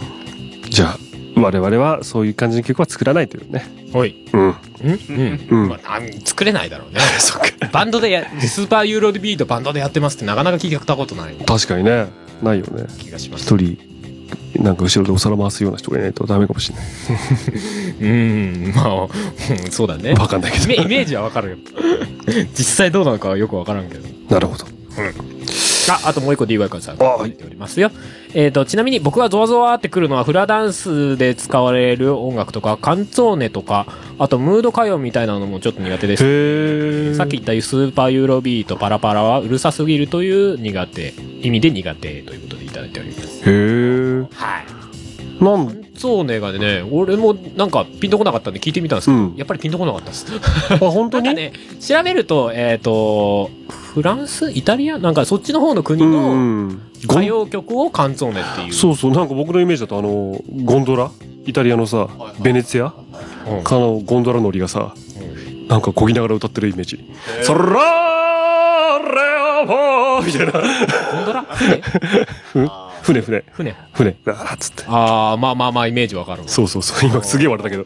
[0.69, 0.97] じゃあ、
[1.39, 3.63] 我々はそういう感じの曲は作らないというね。
[3.93, 4.25] おい。
[4.33, 4.41] うん。
[4.41, 4.55] うん？
[4.81, 5.47] うん。
[5.49, 6.99] うんまあ、作れないだろうね。
[7.19, 7.47] そっか。
[7.71, 12.07] バンドでや、スーパーユーロビートバンドでやってますってなかなか聞いたことない確かにね。
[12.43, 12.85] ないよね。
[12.99, 13.55] 気がします。
[13.55, 13.77] 一
[14.55, 16.85] 人、なんか後ろでお皿回すような人がいないとダメかもしれない。
[18.01, 18.07] う
[18.69, 20.13] ん、まあ、うんそうだね。
[20.13, 20.73] わかんないけど。
[20.73, 21.57] イメージはわかるよ。
[22.55, 24.07] 実際どうなのかはよくわからんけど。
[24.29, 24.65] なるほど。
[25.89, 27.91] あ、あともう一個 DY からさんあ書いておりますよ。
[28.33, 33.85] えっ、と、ちなみに僕がゾワゾワってくるのはフラダンスで使われる音楽とか、カンツォーネとか、
[34.19, 37.15] あとムード歌謡みたいなのもちょっと苦手です。
[37.15, 43.49] さっき言ったスーパーユーロビートパラパラはうるさすぎるという苦手、意味で苦手ということでいただいております。
[43.49, 44.27] へえ。
[44.33, 45.43] はい。
[45.43, 49.35] なんカンツォーネがね、俺もなんかピンとこなかったんで聞いてみたんですけど、うん。
[49.37, 50.25] やっぱりピンとこなかったです。
[50.69, 51.33] あ、本当に？
[51.33, 53.49] ね、調べると、えっ、と、
[53.93, 54.51] フランス？
[54.51, 54.97] イタリア？
[54.97, 58.73] なんかそっちの方の国うの歌謡曲をカンツォーネっていう。
[58.73, 61.09] そうそう、なんか僕のイメージだとあの、ゴンドラ？
[61.45, 62.09] イタリアのさ、
[62.41, 62.93] ベネツィア？
[63.49, 63.63] うん。
[63.63, 65.67] かのゴンドラ乗りがさ、うん。
[65.69, 66.99] なんか漕ぎながら歌ってるイメージ。
[67.43, 67.63] そらー
[69.03, 70.51] れーみたいな。
[70.51, 70.59] ゴ
[71.21, 72.89] ンドラ？
[73.03, 73.43] 船船船。
[73.51, 74.15] 船船。
[74.25, 74.83] ガーッつって。
[74.87, 76.47] ああ、まあまあまあイメージわかるわ。
[76.47, 77.09] そうそうそう。
[77.09, 77.85] 今すげえ笑ったけど。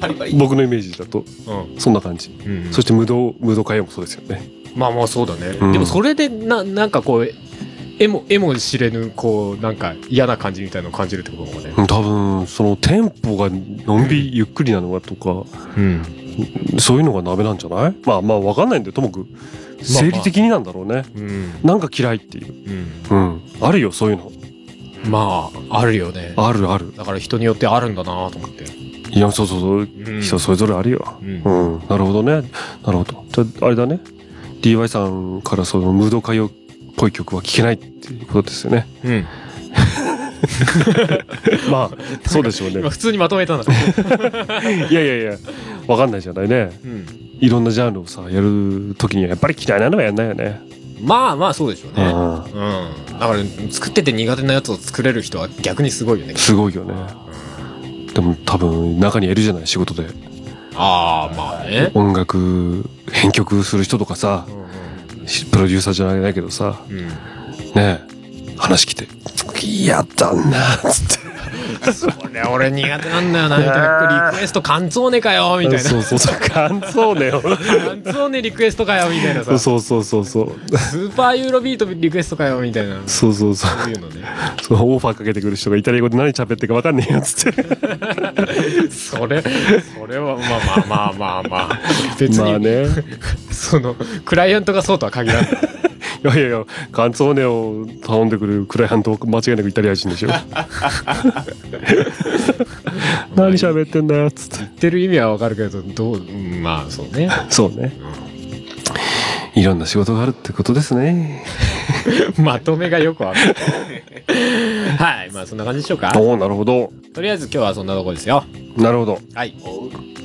[0.00, 0.34] パリパリ。
[0.34, 1.80] 僕のイメージだと、うん。
[1.80, 2.28] そんな感じ。
[2.28, 4.42] うん、そして無道、無道会もそうですよね。
[4.76, 5.56] まあまあそうだね。
[5.60, 7.30] うんでもそれでな、なんかこう、
[7.98, 11.74] 絵も、絵も知れぬ、こう、なんか嫌な感じみたいなのを感じるってことかね。
[11.76, 15.44] うん多分、そのテンポがのんびりゆっくりなのがとか、
[15.76, 16.02] うん。
[16.78, 17.94] そういうのがダメなんじゃない？
[18.04, 19.26] まあまあわかんないんだよ、ともかく。
[19.82, 21.04] 生理的になんだろうね。
[21.14, 21.52] うん。
[21.62, 23.02] なんか嫌いっていう。
[23.10, 23.18] うん。
[23.18, 23.42] うん。
[23.60, 24.32] あるよ、そういうの。
[25.04, 26.34] まあ、あるよね。
[26.36, 26.94] あるある。
[26.96, 28.64] だから人によってあるんだなと思って。
[29.10, 29.78] いや、そうそうそう。
[29.80, 31.18] うん人それぞれあるよ。
[31.20, 31.42] うん
[31.74, 31.88] うん。
[31.88, 32.48] なるほどね。
[32.84, 33.24] なるほど。
[33.30, 34.00] じゃあ、あれだね。
[34.62, 36.50] DY さんからそのムード歌謡っ
[36.96, 38.86] ぽい曲は聴けないっていうことですよね。
[39.04, 39.26] うん。
[41.70, 42.90] まあ、そうでしょうね今。
[42.90, 43.72] 普通にまとめたんだ。
[44.90, 45.36] いやいやいや、
[45.86, 46.70] わかんないじゃないね。
[46.84, 47.06] うん。
[47.42, 50.60] いろんなジャンルをさ、やるときにはやっぱり嫌いなのはやんないよね。
[51.00, 52.04] まあまあそうでしょうね。
[52.04, 52.34] うん。
[52.36, 53.18] うん。
[53.18, 56.36] だから作ってて苦手なやつを作れる人は逆にすごいよね。
[56.36, 56.94] すごいよね。
[58.14, 60.06] でも多分中にはいるじゃない仕事で。
[60.76, 61.90] ああ、まあね。
[61.94, 64.46] 音楽、編曲する人とかさ
[65.20, 66.98] う、んしプロデューサーじゃないけどさ、うん。
[66.98, 67.08] うん。
[67.08, 67.12] ね
[67.74, 68.00] え、
[68.56, 69.08] 話来て、
[69.60, 71.21] 嫌だな、つって。
[71.92, 74.30] それ俺苦手なんだよな、みたいな。
[74.30, 75.80] リクエストカンツォーネかよ、みたいな。
[75.90, 77.40] そうそうそう、感想ねよ。
[77.40, 79.58] カンツォーネリクエストかよ、みたいなさ。
[79.58, 80.52] スそうそうそうそう。
[80.52, 82.98] ーパーユーロビートリクエストかよ、みたいな。
[83.06, 83.70] そうそうそう。
[83.70, 84.22] そういうのね。
[84.62, 87.62] そのオファーかけてくる人がイタリア語で何喋ってるか分かんねえよ、つって。
[88.90, 91.80] それ、それは、まあまあまあまあまあ。
[92.18, 92.86] 別に、まあね。
[93.50, 95.81] その、クライアントがそうとは限らない。
[96.24, 100.28] いやいやいや、カンツォーネを頼んでくるクライアント間違いなくイタリア人でしょ。
[103.34, 104.56] 何喋ってんだよ、つって。
[104.58, 107.28] 言ってる意味はわかるけど、どう、うんまあそうね。
[107.50, 107.92] そうね。
[109.54, 111.44] いろんな仕事があるってことですね。
[112.38, 113.54] まとめがよくわかる。
[114.98, 116.12] はい、まあそんな感じでしょうか。
[116.16, 116.90] おおなるほど。
[117.12, 118.44] とりあえず今日はそんなとこですよ。
[118.76, 119.18] なるほど。
[119.34, 119.54] はい。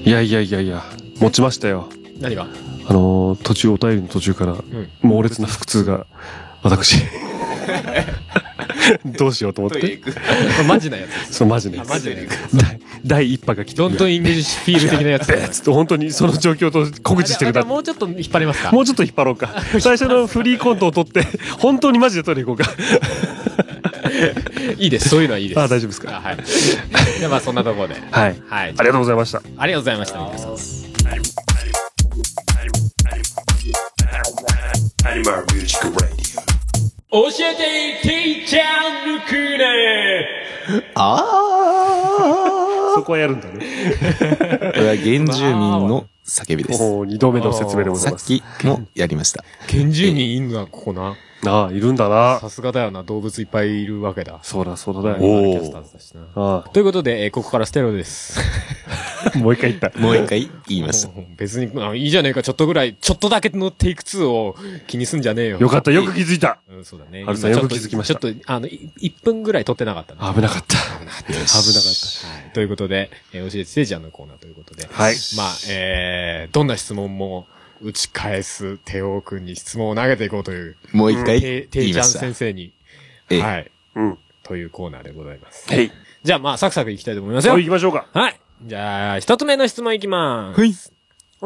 [0.06, 0.84] いやいやいやいや、
[1.20, 1.90] 持ちましたよ。
[2.22, 2.48] 何が？
[2.88, 4.56] あのー途中、お便りの途中から、
[5.02, 6.06] 猛烈な腹痛が、
[6.64, 6.98] 私。
[9.18, 10.00] どうしようと思って。
[10.66, 11.36] マジなやつ。
[11.36, 11.84] そう、マジであ、。
[11.84, 12.58] マジなやつ。
[12.58, 13.78] 第第一波が来て。
[13.78, 15.50] Don't English Feel 的なやつだな。
[15.50, 18.72] つって本当にその状況と告知してるあじゃなあもうちょっと引っ張りますか。
[18.72, 19.50] もうちょっと引っ張ろうか。
[19.82, 21.28] 最初のフリーコントを取って、
[21.60, 22.72] 本当にマジでトイレ行こうか。
[24.78, 25.10] いいです。
[25.10, 25.60] そういうのはいいです。
[25.60, 26.18] あ大丈夫ですか？
[26.18, 26.38] あはい。
[27.20, 27.96] じゃあまあそんなところで。
[28.12, 28.36] はい。
[28.48, 28.70] はい。
[28.70, 29.42] ありがとうございました。
[29.58, 30.12] ありがとうございまし
[30.82, 30.87] た。
[37.18, 40.28] 教えてティーチャーヌクーネ
[40.94, 41.26] あ
[42.94, 43.54] そこはやるんだね。
[43.66, 46.84] ー これは原住民の叫びです。
[46.84, 48.26] おー二度目の説明でございます。
[48.26, 49.44] さっきもやりました。
[49.70, 51.16] 原住民いんのはここな。
[51.46, 52.40] ああ、いるんだな。
[52.40, 53.04] さすがだよな。
[53.04, 54.40] 動物いっぱいいるわけだ。
[54.42, 55.18] そうだ、そうだおね。
[55.20, 56.22] ーキャスターズだしな。
[56.36, 58.40] あということで、えーここからステロです。
[59.34, 60.00] あ、 もう一回言った。
[60.00, 61.10] もう一回言いました。
[61.38, 64.56] 別に、あいいじゃねえか、ちょっとぐらい、ちょっとだけのテイク2を
[64.88, 65.60] 気にすんじゃねえよ。
[65.60, 66.60] よかった、よく気づいた。
[66.70, 67.24] うん、そうだね。
[67.24, 70.34] ハルさん今ちょっとよく気づきましたちょっと、あの、い1分ぐらい撮ってなかったね。
[70.34, 70.76] 危なかった。
[71.00, 72.54] 危なかっはい。
[72.54, 74.88] ということで、えー教えてステージャーのコーナーということで。
[74.92, 77.48] はいまあ、えー、どんな質問も
[77.82, 82.06] 打ち返すテオくんに質問を投げていこうという、もう一回てていちゃん。
[82.06, 82.74] 先生に、
[83.30, 84.02] ええはい、た。
[84.02, 84.18] うん。
[84.44, 85.70] というコーナーでございます。
[85.72, 85.92] はい。
[86.24, 87.54] じゃあまあ、サクサクいきたいと思いますよ。
[87.54, 88.08] そう行きましょうか。
[88.14, 88.40] はい。
[88.64, 90.60] じゃあ、一つ目の質問いきます。
[90.60, 90.74] はい。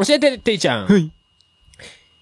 [0.05, 0.87] 教えて、ていちゃん。
[0.87, 1.11] はい。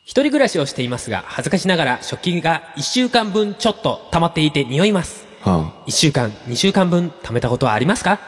[0.04, 5.28] 一人暮らしをしていますが、恥ずかしながら食器が一週間分ちょっと溜まっていて匂います。
[5.42, 8.20] は一週間、二週間分溜めたことはありますか？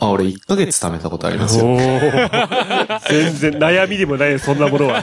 [0.00, 1.64] あ、あ、俺1ヶ月貯めたことありますよ。
[3.08, 5.02] 全然悩みでもないよ、そんなものは。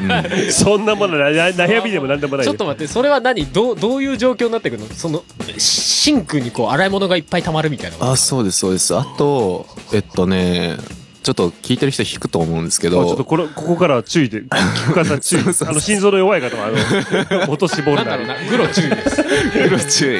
[0.51, 2.57] そんなもの悩みでもなんでもないよちょっ。
[2.57, 3.45] と待って、それは何？
[3.45, 4.87] どう、どういう状況になってくるの？
[4.93, 5.23] その、
[5.57, 8.11] シンクにこう、洗い物がいっぱい溜まるみたいな。
[8.11, 8.95] あ、そうです、そうです。
[8.95, 10.77] あと、えっとね、
[11.23, 15.41] ちょっと聞いてる人引くと思うんですけど、まあちょっとこれ、ここからは注意で、聞く方注意。
[15.69, 19.23] あの、心臓の弱い方は、あの、元絞るなりなんだろうな、グロ注意です。
[19.53, 20.19] 黒注意。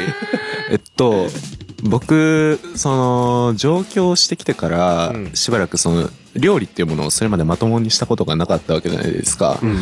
[0.70, 1.28] えっと、
[1.84, 9.60] 僕、その、上京してきてからうん、しばらくその、料理っていうものをそれまでまともにしたことがなかったわけじゃないですか。
[9.62, 9.78] うんうん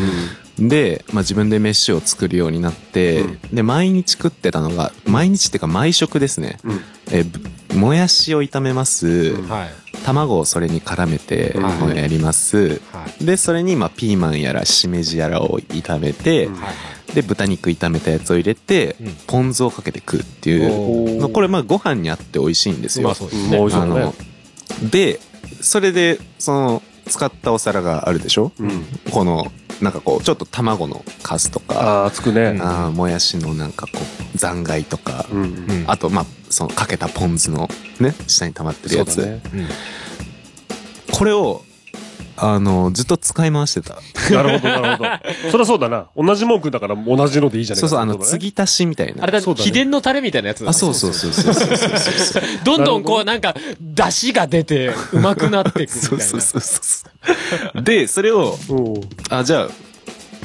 [0.67, 6.57] で、まあ、自分で飯を作るようになって、うんで、毎日食ってたのが、毎日っていうか毎食ですね。
[6.65, 6.81] うん
[7.11, 7.39] えぶ
[7.75, 9.41] もやしを炒めます。
[9.43, 9.69] はい。
[10.03, 11.55] 卵をそれに絡めて、
[11.95, 12.81] やります。
[12.91, 13.25] はい。
[13.25, 16.73] で、それに、まあ、ピーマンやらしめじやらを炒めて、うんはい。
[17.13, 21.29] で、豚肉炒めたやつを入れて、うんポン酢をかけて食うっていう。
[21.31, 23.07] これ、まあ、ご飯にあって美味しいんですよ。
[23.07, 23.29] まあそう
[24.89, 25.19] で
[25.61, 28.51] それで、その、使ったお皿があるでしょ？
[28.59, 28.85] うん。
[29.11, 32.59] この、なんかこう、ちょっと卵のカスとか、ああ、つくね。
[32.61, 33.99] あーもやしのなんかこ
[34.35, 35.41] う、残骸とか、うん。
[35.41, 37.67] うんあと、まあ、そのかけたポン酢の
[37.99, 39.15] ね、下に溜まってるやつ。
[39.15, 39.41] そうだね。
[39.53, 39.67] うん
[41.11, 41.65] これを、
[42.41, 43.95] あの、ずっと使い回してた。
[44.33, 45.51] なるほど、なるほど。
[45.51, 46.07] そりゃそうだな。
[46.15, 48.29] 同じ文句だから同じのでいいじゃないそうそう、あの、次。
[48.29, 49.23] 継ぎ足しみたいな。
[49.23, 52.43] あれだ、そうだね秘伝のタレみたいなやつだあ、そうそうそうそうそうそうそう。
[52.63, 56.23] どんどんこう、ななんか、出汁が出て、うまくなっていくみたいうな。
[56.23, 57.05] そそうそうそ
[57.75, 57.81] う。
[57.83, 59.01] で、それを、うん。
[59.29, 59.67] あ、じゃあ、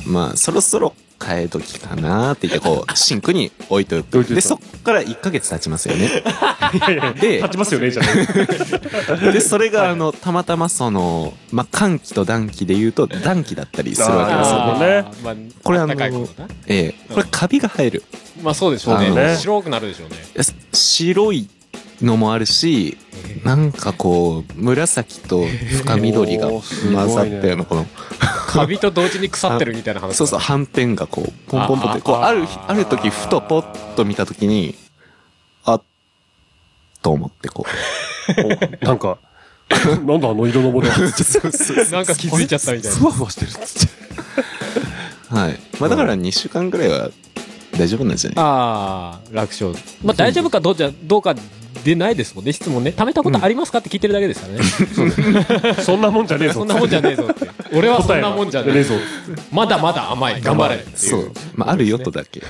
[0.06, 3.98] まあ、そろそろ変え時かなって言って、こう、シンクに置いとく。
[3.98, 6.08] 置いといたで、そっから1ヶ月経ちますよね。
[7.20, 9.32] で立ちますよね、じゃない。
[9.32, 14.56] で、それが、あの、たまたまその、まあ、寒気と暖気で言うと、暖気だったりするわけですよ。
[14.56, 15.94] あーあーまあ、これあの
[16.66, 18.02] ええこれカビが生える。
[18.42, 19.36] まあそうでしょうね。
[19.38, 20.16] 白くなるでしょうね。
[20.34, 20.40] え
[20.72, 21.48] 白い
[22.02, 22.96] のもあるし、
[23.44, 26.60] なんかこう、紫と深緑が混
[27.08, 27.86] ざったような、この、
[28.48, 30.16] カビと同時に腐ってるみたいな話。
[30.16, 34.74] そうそう、斑点がこう、ポンポンポンって、こう、あある日、ある時、ふとポッと見た時に、
[35.64, 35.80] あ、
[37.02, 37.64] と思ってこ
[38.80, 38.84] う。
[38.84, 39.18] なんか、
[40.04, 40.98] なんだあの色のものは。
[40.98, 41.10] なん
[42.04, 42.96] か気づいちゃったみたいな。
[42.98, 43.94] ふわふわしてるっつって。
[45.34, 45.58] はい。
[45.80, 47.10] まあだから2週間ぐらいは
[47.76, 49.72] 大丈夫なんじゃないああ、楽勝。
[50.04, 51.34] まあ大丈夫かどうじゃ、どうか
[51.84, 52.94] でないですもんね、質問ね。
[52.96, 55.74] 貯めたことありますかって聞いてるだけですからね。
[55.82, 56.54] そんなもんじゃねえぞ。
[56.54, 57.48] そんなもんじゃねえぞって。
[57.74, 58.94] 俺はそんなもんじゃねえぞ。
[59.52, 60.40] まだまだ甘い。
[60.40, 60.84] 頑張れ。
[60.94, 61.32] そう。
[61.54, 62.42] まああるよとだけ、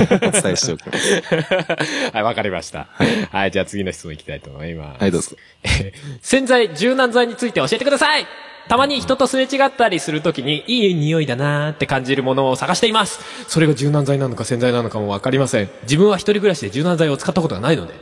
[0.00, 1.22] お伝えしておきます。
[2.12, 2.88] はい、わかりました。
[3.30, 5.00] はい、じゃあ次の質問いきたいと思います。
[5.00, 5.36] はい、どうぞ。
[6.20, 8.26] 洗剤、柔軟剤について教えてください
[8.68, 13.20] たまに人とすれ違ったりするときに、いい匂いだなーって感じるものを探しています。
[13.46, 15.68] それが柔軟剤なのか洗剤なのかもわかりません。
[15.82, 17.94] 自分は一人暮らしで柔軟剤を使ったことがないので、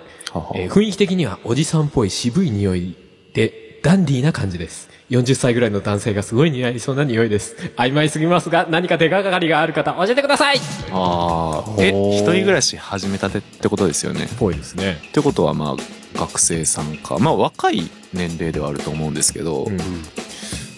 [0.54, 2.94] えー雰囲気的にはおじさんっぽい渋い匂い
[3.34, 4.88] で、ダンディーな感じです。
[5.10, 7.54] 40歳ぐらいの男性がすごい似合いそうな匂いです。
[7.76, 10.58] 曖昧すぎますが、何か手がかりがある方、教えてください
[10.90, 11.82] ああ。
[11.82, 14.28] え、一人暮らし始めたてってことですよね。
[14.38, 14.98] ぽいですね。
[15.08, 17.18] ってことはまあ、学生さんか。
[17.18, 19.78] まあ若い年齢ではあると思うんですけど、うん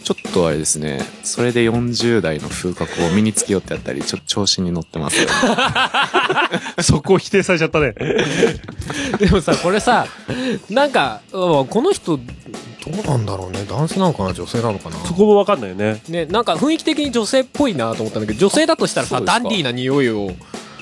[0.05, 5.33] ちょっとあれですね、それで40代の風格を身につけようってやったり、ちょっと調子に乗ってますよね。
[6.85, 7.95] そこを否定されちゃったね。
[9.19, 10.07] でもさ、これさ、
[10.69, 12.23] なんか、うんこの人、ど
[13.03, 13.65] うなんだろうね。
[13.67, 16.03] 男性なのかな女性なのかなそこもわかんないよね。
[16.09, 20.35] ね、なんか雰囲気的に女性っぽいなと思ったんだけど、女性だとしたらさ、ダンディーな匂いを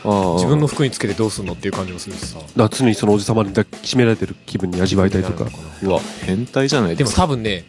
[0.04, 2.38] 自自分の服につけてどうすんのっていう感じもするしさ。
[2.38, 5.48] だから常にそのおじさまに抱きしめられてる気分に味わいたいとか。
[5.82, 7.10] うわ、変態じゃないでも。
[7.10, 7.64] 多分ね、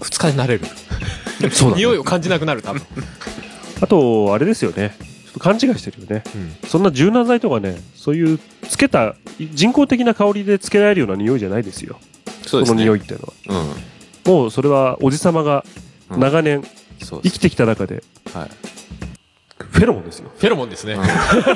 [0.00, 0.64] 二日で慣れる。
[1.50, 2.82] そうだね匂いを感じなくなる、多分。
[3.80, 4.94] あと、あれですよね。
[4.98, 6.22] ちょっと勘違いしてるよね。
[6.34, 11.98] うんそんな柔軟剤とかね、そういうつけた、人工的な香りでつけられるような匂いじゃないですよ。
[12.46, 12.66] そね。
[12.66, 13.62] この匂いっていうのは。
[14.26, 14.32] うん。
[14.32, 15.64] もうそれはおじさまが
[16.10, 16.62] うん長年。
[16.98, 18.50] 生きてきた中で、はい。
[19.58, 20.30] フェロモンですよ。
[20.36, 20.96] フェロモンですね。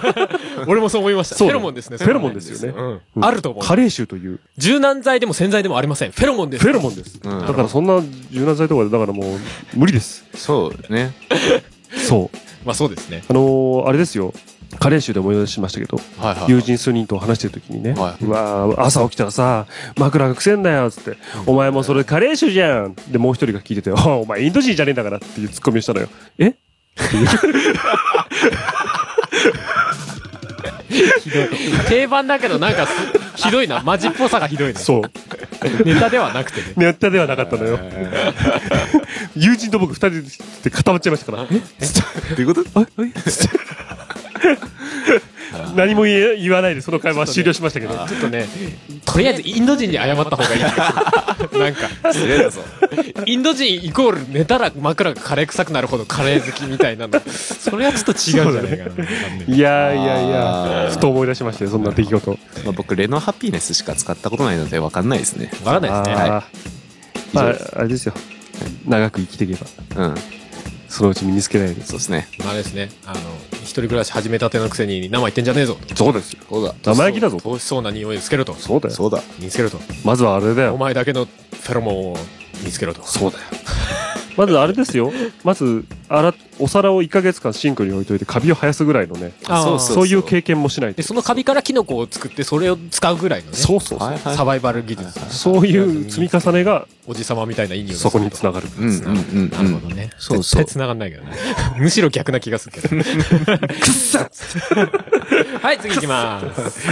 [0.66, 1.36] 俺もそう思いました。
[1.36, 1.98] フェロモンですね。
[1.98, 3.64] フェロモンですよねあると思う。
[3.64, 4.40] 加齢臭という。
[4.56, 6.12] 柔軟剤でも洗剤でもありません。
[6.12, 6.64] フェロモンです。
[6.64, 7.20] フェロモンです。
[7.22, 9.38] うんだからそんな柔軟剤とかで、だからもう
[9.74, 10.24] 無理です。
[10.34, 11.12] そうね。
[12.08, 12.36] そう。
[12.64, 13.22] まあそうですね。
[13.28, 14.32] あのーあれですよ。
[14.78, 16.00] 加齢臭で思い出しましたけど。
[16.48, 26.08] 友人数人と話してる時にね、はいうわー朝起きたらさ、枕がくせんだよ、つって、お前もそれ加齢臭じゃんで、もう一人が聞いてて、あ お前インド人じゃねえんだからっていうツッコミをしたのよ。
[26.38, 26.54] え？
[31.20, 31.46] ひどい。
[31.88, 32.92] 定番だけどなんかす
[33.36, 33.80] ひどいな。
[33.82, 34.80] マジっぽさがひどいな。
[34.80, 35.02] そう。
[35.84, 36.74] ネタではなくてね。
[36.76, 37.78] ネタではなかったのよ。
[39.36, 40.10] 友人と僕二人
[40.62, 41.44] で固まっちゃいましたから。
[41.44, 41.46] え？
[41.48, 41.56] ど
[42.38, 42.64] ういうこと？
[45.74, 47.94] 何も言え言わないでその会話は終了しましたけど。
[48.06, 48.46] ちょっとね、
[49.04, 50.60] とりあえずインド人に謝った方がいい。
[50.60, 52.62] なんか、失礼だぞ。
[53.26, 57.20] インド人イコール寝たら枕がカレー臭くなるほどカレー好きみたいなの。
[57.30, 58.90] それはちょっと違うんじゃないかな。
[58.90, 62.30] わかんないいやいやいや、ふと思い出しましたよ、そんな出来事。
[62.64, 65.50] まあ、僕、レノハピネスしか使ったことないので分かんないですね。
[65.64, 66.30] わからないですね。
[66.30, 66.44] は
[67.32, 68.14] まああれですよ。
[68.86, 70.14] 長く生きていけば、うん。
[70.88, 71.88] そのうち身につけないです。
[71.88, 72.28] そうですね。
[72.44, 72.90] あれですね。
[73.06, 73.20] あの、
[73.62, 75.77] 一人暮らし始めたてのくせに生言ってんじゃねえぞ。
[75.94, 76.42] そうですよ。
[76.49, 76.75] そうだ。
[76.83, 77.38] 生意気だぞ。
[77.44, 78.55] 美味しそうな匂いをつけろと。
[78.55, 78.94] そうだよ。
[78.94, 79.23] そうだ。
[79.38, 79.79] 見つけろと。
[80.05, 80.77] まずはあれだおよ。
[80.77, 82.16] 前だけのフェロモンを
[82.64, 83.03] 見つけろと。
[83.05, 83.44] そうだよ。
[84.40, 85.12] まずあれですよ。
[85.44, 91.03] まず、あら、お皿を1ヶ月間シンクに置いといてカビを生やすぐらいのね、そうそういう経験もしないとで、。
[91.03, 93.57] そのカビからキノコを作って、それを使うぐらいのね。
[93.59, 94.09] そうそうそう。
[94.09, 94.37] はいはい。
[94.37, 95.12] サバイバル技術。
[95.37, 98.66] そういう積み重ねがおじさまみたいないい匂いがすそこにつながる。
[98.70, 99.81] なるほうん。
[99.90, 100.09] どね。
[100.16, 101.37] そうそう絶対繋がんないけどね。
[101.76, 102.96] むしろ逆な気がするけど。
[105.61, 106.88] はい、次行きます。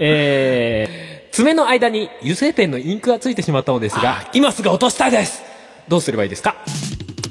[0.00, 5.51] えー、爪の間に油性ペンのインクがついてしまったのですが、今すぐ落としたいです
[5.92, 6.56] どうすればいいですか？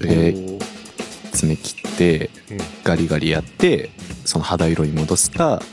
[0.05, 0.59] えー、
[1.31, 3.89] 爪切ってうん、ガリガリやって、
[4.23, 5.63] その肌色に戻すか、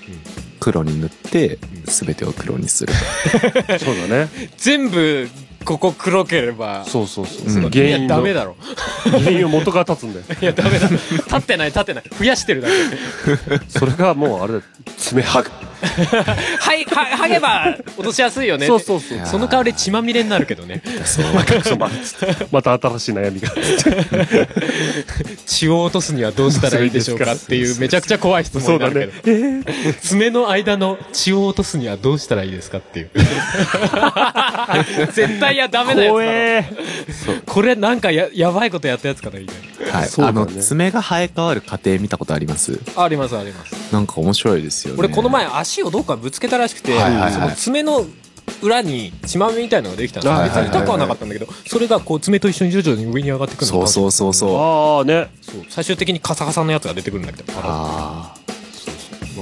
[0.59, 2.95] 黒に塗って、すべてを黒にする。
[3.79, 4.29] そうだね。
[4.57, 5.29] 全部、
[5.67, 7.65] ここ黒ければ、そうそうそう。
[7.65, 8.57] うん原因のダメだろ。
[9.05, 10.25] 原因を元から立つんだよ。
[10.41, 10.89] いや、ダメだ。
[10.89, 12.05] 立ってない、立ってない。
[12.19, 12.75] 増やしてるだけ。
[13.69, 14.63] それがもうあれだよ。
[14.97, 15.51] 爪剥ぐ。
[16.59, 18.67] はい、は、剥げば落としやすいよね。
[18.67, 19.19] そうそうそう。
[19.25, 20.83] その代わり血まみれになるけどね。
[21.05, 21.25] そう。
[22.51, 23.51] また新しい悩みが。
[25.47, 29.93] 血を落とすにはどうしたらいいでしょうかっていうめちゃくちゃ怖い質問になるけねど。。
[30.01, 33.11] 爪の間の血を落とすにはどうしたらいいですかっていう。
[35.13, 36.65] 絶対やダメなやつだろ怖え。
[37.47, 39.57] これなんかややばいことやったやつかなみたい
[39.91, 40.03] はい。
[40.09, 42.79] ねあの、爪が生え変わる過程見たことあります？
[42.97, 43.03] な。
[43.05, 43.75] ありますあります。
[43.93, 44.99] なんか面白いですよね。
[44.99, 48.07] 俺この前足をどっかぶつけたらしくて、はいはいはいその爪の
[48.63, 54.57] 裏に血まみれみたいなのができたんです別に痛くはなかったんだけど、それがこう爪と一緒に徐々に上に上がってくるのそうそうそうそう。
[54.57, 55.31] ああね。
[55.43, 57.53] そう最終的にカサカサのやつが出てくるんだけど。
[57.57, 58.58] ああ。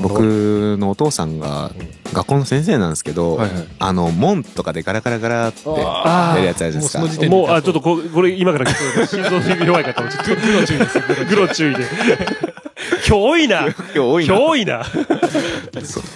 [0.03, 1.73] 僕のお父さんが
[2.13, 3.67] 学校の先生なんですけど、はいはい。
[3.79, 7.27] あの門とかでガラガラガラってやるやつあるじゃないですか。
[7.29, 11.01] もうあ、ちょっとここれ今から心臓弱い方もちょっと グロ注意です。
[11.29, 11.75] グロ注意。
[11.75, 11.87] で。
[13.09, 13.61] 今日多いな。
[13.61, 14.35] 今日多いな。
[14.35, 14.87] 今日多いな。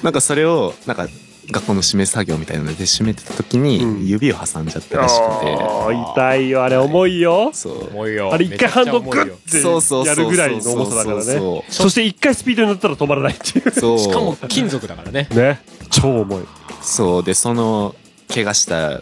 [0.03, 1.09] なんかそれをなんか
[1.51, 7.51] 学校の締め作業みたいなので締めてた時にうん指を挟んじゃったらしくて、あー痛いよ、あれ重いよ。
[7.53, 8.33] そう重いよ。
[8.33, 11.65] あれ一回ハンドグッそうそうそうてやるぐらいの重さだからね。
[11.69, 13.71] そして一回スピードに乗ったら止まらないっていう。
[13.71, 15.29] そうしかも金属だからね。
[15.31, 15.61] ね。
[15.91, 16.45] 超重い。
[16.83, 17.95] そうでその
[18.33, 19.01] 怪我した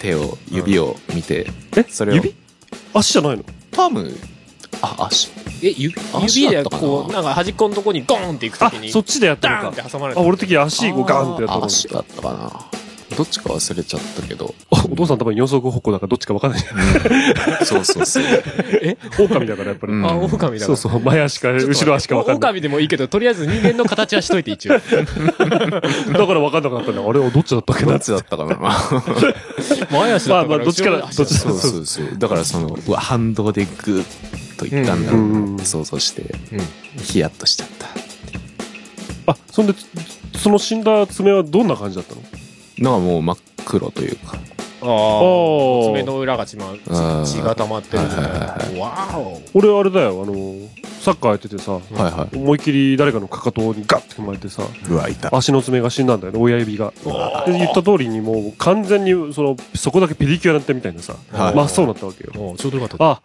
[0.00, 1.84] 手を指を見て、え？
[1.88, 2.34] それを指？
[2.94, 3.44] 足じゃないの？
[3.70, 4.14] 多分
[4.80, 5.30] あ足
[5.62, 9.90] え、指足指でだったかなこう、なんか端っこのとこにゴーンっていくとあきに、、そっちでやったのかダーンって。
[9.92, 10.22] 挟まれあ、て。
[10.22, 12.50] 俺的に足こうガンってやったのあ足だったかな
[13.14, 16.60] どっちか忘れちゃったけどあお父さん多分四足歩行だからどっちか分かんない。
[17.66, 18.24] そうそうそう
[19.22, 19.92] 狼だからやっぱり。
[19.92, 20.60] うんあ、狼だから。
[20.60, 22.50] そうそう、前足か後ろ足か分かんない。
[22.52, 24.78] 狼でもいいけど、とりあえず人間の形はしといて一応。
[24.80, 27.02] だから分かんなくなったんだ。
[27.06, 27.92] あれ、どっちだったっけな？
[27.92, 28.56] どっちだったかな
[29.90, 30.56] 前足だったから。
[30.56, 34.04] まあまあどっちから後ろ足だそうそうそうだからそのうわ反動でグッ
[34.62, 36.22] といったんだろうなって想像して
[36.98, 37.68] ヒヤッとしちゃっ
[39.26, 39.32] た。
[39.32, 39.74] あ、そんで、
[40.36, 42.22] その死んだ爪はどんな感じだったの？
[42.78, 44.36] のはもう真っ黒というか。
[44.82, 45.90] あー。
[45.90, 45.92] あ。
[45.92, 46.74] 爪の裏が血ま、
[47.24, 48.02] 血が溜まってる。
[48.02, 48.08] ね。
[48.08, 49.42] はいはいわーお。
[49.54, 50.34] 俺あれだよ、あの、
[51.00, 55.14] サッカーやっててさ、はいは思いっきり誰かのかかとにガッて踏まれてさ、いうわい。
[55.14, 56.92] た足の爪が死んだんだよね、親指が。
[57.46, 62.56] で、言った通りにもう完全に、その、そこだけペディキュアになったみたいなさ、はい真っ青になったわけよ。
[62.56, 63.10] ちょうどよかった。
[63.10, 63.22] あ、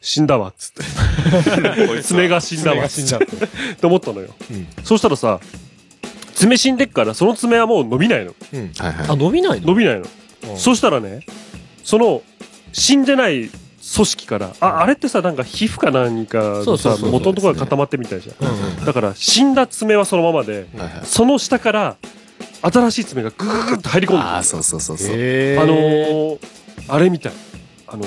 [0.00, 2.02] 死んだわ、っ つって。
[2.02, 3.26] 爪が死んだわ、死んだって。
[3.26, 4.28] って思ったのよ。
[4.50, 5.40] うんそうしたらさ、
[6.34, 8.34] 爪死んでっから、その爪はもう伸びないの。
[8.52, 9.66] うんはいはいあ、伸びないの？
[9.68, 10.00] 伸びないの。
[10.00, 11.20] うんそしたらね、
[11.84, 12.22] その、
[12.72, 13.50] 死んでない
[13.94, 18.48] 組織から、あ、あれってさ、なんか皮膚か何かのさ、そうそうそう元のところが固まってみたいじゃん。
[18.48, 21.96] うんうんだから、死んだ爪はそのままで、はいはいその下から、
[22.62, 26.38] 新しい爪がグーッと入り込んでくるああそうそうそうそうあのー、
[26.88, 27.32] あれみたい。
[27.86, 28.04] あの、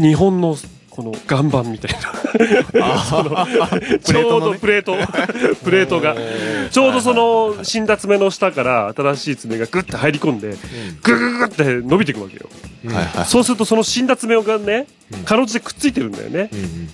[0.00, 0.56] 日本の、
[1.00, 1.98] この岩盤みたいな。
[4.04, 4.94] ちょうどプレート、
[5.64, 6.14] プレートが。
[6.70, 10.56] ちょうどその死んだ爪の下から新しい爪がグッて入り込んで、
[11.02, 12.48] グググって伸びていくわけよ。
[12.94, 16.50] はいはいそうするとその死んだ爪がねうん、かろうじてくっついてるんだよね。
[16.52, 16.88] うんうん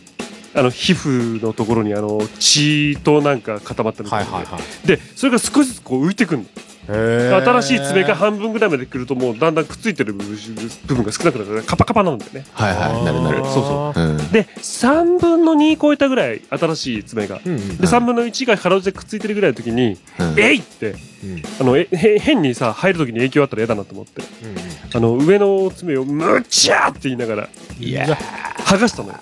[0.54, 4.86] あの、皮膚のところにあの、血となんか固まったみたいいはいはい。
[4.88, 6.44] で、それが少しずつこう浮いてくんの。
[6.86, 12.44] 新しい爪が半分ぐらいまで来るともうだんだんくっついてる部分が少なくなるカパカパなんだよね。
[12.52, 13.04] はいはい。
[13.04, 13.38] なるなる。
[13.44, 14.00] そうそう。
[14.00, 14.16] うん。
[14.30, 17.40] で3分の2超えたぐらい新しい爪が。
[17.44, 20.40] うんうんで3分の1がかろうじてくっついてるぐらいの時にうん。
[20.40, 21.42] えいってうん。
[21.60, 24.22] あのえへ変にさ入る時に影響あったら嫌だなと思って。
[24.94, 27.48] あの上の爪をむちゃーって言いながら。
[27.78, 28.06] いや
[28.66, 29.14] 剥がしたのよ。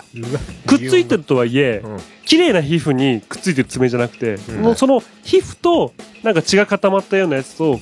[0.65, 1.97] くっついてるとはいえうん。
[2.25, 4.61] 綺麗な皮膚にくっついてる爪じゃなくて、うん。
[4.61, 5.93] もうその皮膚と
[6.23, 7.81] なんか血が固まったようなやつとく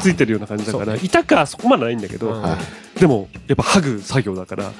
[0.00, 2.42] ついてるような感じだから、そうね痛かそこまでないんだけど、うん。
[2.42, 2.58] は
[2.96, 2.98] い。
[2.98, 4.72] でもやっぱ剥ぐ作業だから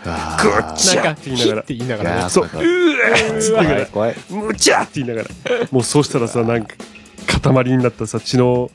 [0.43, 1.61] ぐぐっちゃって言いながら。
[1.61, 2.25] って言いながら。
[2.25, 2.45] ねそう。
[2.45, 4.17] うーつって言いながら怖い。
[4.31, 5.29] むちゃって言いながら。
[5.71, 6.75] もうそうしたらさなんか
[7.41, 8.73] 塊になったさ血の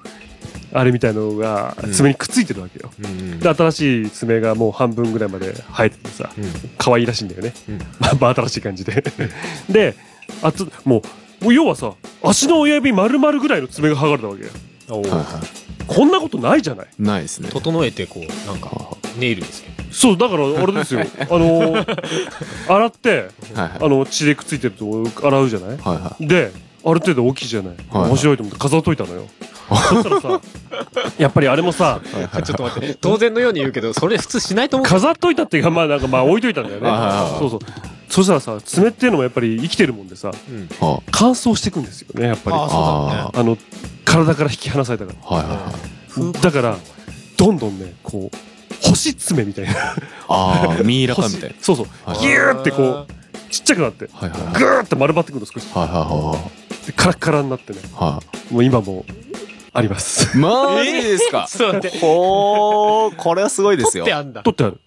[0.73, 3.39] あれみたいのが爪にくっついてるわけよ、うんうん。
[3.39, 6.45] で新しい爪がもう半分ぐらいまで生えててさうん。
[6.77, 7.79] 可愛いらしいんだよね、うん。
[7.99, 9.03] まあまあ新しい感じで。
[9.69, 9.95] で
[10.43, 10.99] あとも
[11.41, 11.93] うもう要はさ
[12.23, 14.49] 足の親指丸々ぐらいの爪が剥がれたわけよ。
[15.87, 16.87] こんなことないじゃない。
[16.99, 17.01] い。
[17.03, 17.49] ないですね。
[17.51, 18.69] 整えてこうなんか
[19.17, 21.01] ネイルですけどそうだからあれですよ。
[21.01, 21.85] あの
[22.67, 23.71] 洗ってはいはい。
[23.81, 24.85] あの血でくっついてると
[25.27, 25.77] 洗うじゃない？
[25.77, 26.51] はいはで
[26.83, 29.27] ある程度大きいじゃない、はい面白いと思って飾っといたのよ。
[29.69, 30.41] そしたらさ
[31.17, 32.15] やっぱりあれもさい。
[32.15, 32.43] はいはい。
[32.43, 34.87] ちょっと待って当然のように言うけどそれ普通しないと思う。
[34.87, 36.89] 飾っといたっていうかまあなんかまあ置いといたんだよね。
[36.89, 37.39] はいはいはい。
[37.39, 37.59] そうそう。
[38.09, 40.67] そしたらさ爪っていうのもやっぱり生きてるもんでさうん。
[40.79, 42.57] は乾燥していくんですよねやっぱり。
[42.57, 43.49] ああそうだね。
[43.49, 43.57] の
[44.03, 45.35] 体から引き離されたかあ。
[45.35, 46.33] はいはいはい。
[46.33, 46.77] らだから
[47.37, 48.37] どんどんねこう
[48.89, 49.71] 星爪みたいな。
[50.27, 51.55] ああ、ミイラかみたいな。
[51.61, 51.85] そうそう。
[52.05, 53.07] はいギューってこう
[53.49, 54.53] ちっちゃくなってはいはいはい。
[54.53, 55.67] グーって丸まってくるの少し。
[55.73, 56.60] はいはで
[56.95, 57.79] カラッカラになってね。
[57.79, 58.03] いはい。
[58.13, 58.21] は
[58.51, 59.05] もう今も
[59.73, 60.37] あります。
[60.37, 60.41] い。
[60.41, 61.47] マジですか？
[61.49, 61.99] ちょっと待って。
[61.99, 64.03] ほー、これはすごいですよ。
[64.05, 64.19] 取って。
[64.19, 64.43] あんだ。
[64.43, 64.79] 取ってある。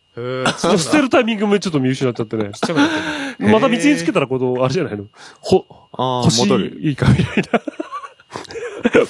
[0.79, 2.51] 捨てるタイミングもちょっと見失っちゃってね。
[2.53, 2.89] ちっちゃくなっ
[3.37, 5.07] てるまた道につけたらこのあれじゃないの？
[5.41, 6.79] ほああ、星戻る。
[6.81, 7.61] いいかみたいな。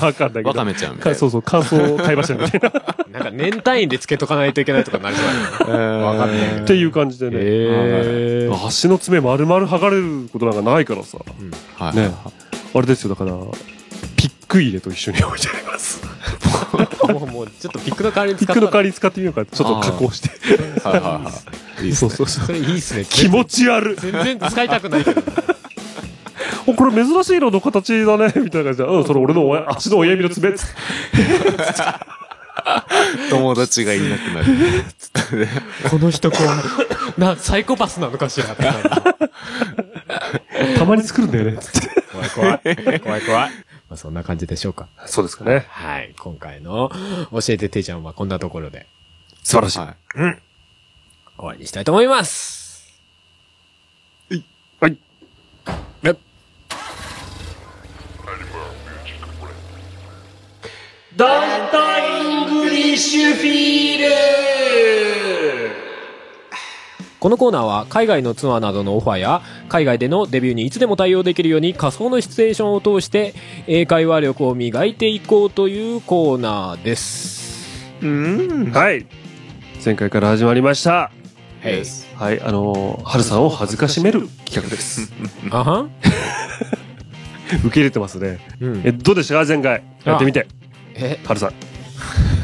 [0.00, 0.48] わかんないけど。
[0.48, 1.14] わかめちゃんみたいな。
[1.14, 2.70] かそうそう乾燥貝柱みたいな
[3.10, 5.22] なんか年単位でつけとかないといけないとかなりそ
[5.66, 6.04] うだね。
[6.04, 7.36] わかんないっていう感じでね。
[7.38, 8.66] へー。
[8.66, 11.18] 足の爪丸々剥がれることなんかないからさ。
[11.76, 11.96] はい。
[11.96, 12.10] ね
[12.74, 13.32] あれですよだから
[14.16, 16.02] ピック入れと一緒に置いてあります。
[17.08, 20.30] もうもうちょっとピックの代わりに使ったピックの代わりに使ってみようかちょっと加工して。
[20.80, 21.30] はいはいは
[21.80, 21.84] い。
[21.84, 22.10] いいっすね。
[22.10, 22.46] そうそうそう。
[22.46, 23.04] それいいっすね。
[23.04, 23.96] 気持ち悪い。
[23.96, 25.22] 全然使いたくないけど
[26.66, 28.84] おこれ珍しいのの形だねみたいな感じで。
[28.84, 30.48] うんそれ俺のおや足の親指の爪。
[30.50, 30.74] っつって
[33.30, 34.46] 友達がいなくなる。
[35.90, 36.38] この人こ
[37.16, 40.78] うなサイコパスなのかしらって感じ。
[40.78, 41.58] たまに作るんだよね。
[41.58, 43.20] つって怖い怖い怖い。
[43.22, 43.50] 怖い
[43.88, 44.88] まあそんな感じでしょうか。
[45.06, 45.66] そうですかね。
[45.68, 46.14] はい。
[46.18, 46.90] 今回の
[47.30, 48.86] 教えてていちゃんはこんなところで。
[49.42, 49.78] 素晴らしい。
[49.78, 49.96] はい。
[51.36, 52.64] 終わりにしたいと思います。
[54.80, 54.98] はい。
[56.04, 56.14] え
[61.16, 65.23] Don't English Feel
[67.24, 73.32] このコーナーは海外のツアーなどのオファーや海外でのデビューにいつでも対応できるように仮想のシチュエーションを通して
[73.66, 77.94] 英会話力を磨いていこうというコーナーです。
[78.02, 78.70] うん。
[78.72, 79.06] はい。
[79.82, 80.90] 前回から始まりました。
[80.90, 81.10] は
[81.64, 81.82] い。
[82.16, 85.10] はいあのー、春さんを恥ずかしめる企画です。
[85.50, 85.90] あはん？
[87.64, 88.38] 受け入れてますね。
[88.60, 88.82] うん。
[88.84, 89.46] えどうでしたか？
[89.48, 89.82] 前回。
[90.04, 90.46] やってみて。
[90.94, 91.52] え、春さん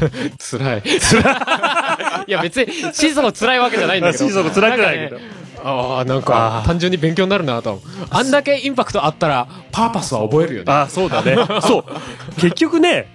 [0.39, 0.83] 辛い。
[2.27, 4.25] いや別に、シーソー辛いわけじゃないんだけど。
[4.25, 5.19] シーソーも辛くないけど
[5.63, 7.81] ああ、なんかあ、ー単純に勉強になるなと。
[8.09, 10.73] あんだけインパクトあったら、パーパスは覚えるよね。
[10.73, 13.07] あそうだね そう結局ね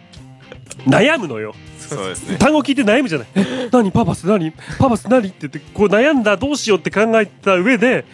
[0.87, 2.37] 悩むのよそうですね。
[2.37, 3.91] 単語聞いて悩むじゃないえ何？
[3.91, 4.27] パパス？
[4.27, 4.53] 何？
[4.79, 5.09] パパス？
[5.09, 5.27] 何？
[5.29, 8.05] って言ってこう悩んだどうしようって考えた上で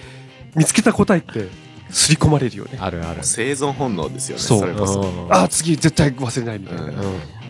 [0.55, 1.49] 見つけた答えって
[1.91, 3.19] 刷り込まれるよねあるある。
[3.23, 4.43] 生存本能ですよね。
[4.43, 5.01] それこそ。
[5.03, 6.93] うんあ次絶対忘れないみたいな、うん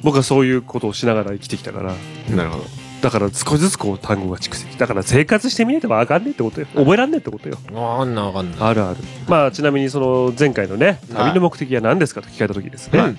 [0.03, 1.95] 僕はそういうことをしながら生きてきたから。
[2.35, 2.65] なるほど。
[3.03, 4.77] だから少しずつこう単語が蓄積。
[4.79, 6.67] だから生活してみないとわかんねえってことよ。
[6.75, 7.59] 覚えらんねえってことよ。
[7.75, 8.61] あんなわかんない。
[8.61, 8.99] あるある。
[9.29, 11.29] まあちなみにその前回のねはい。
[11.29, 13.17] 旅の目的は何ですかと聞かれた時ですね、はい。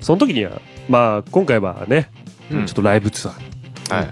[0.00, 2.08] その時にはまあ今回はね、
[2.52, 2.66] うん。
[2.66, 4.10] ちょっとライブツアーはい。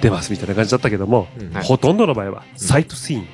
[0.00, 1.52] 出ますみたいな感じだったけども、うん。
[1.52, 1.64] はい。
[1.64, 3.26] ほとんどの場合はサイトシーン。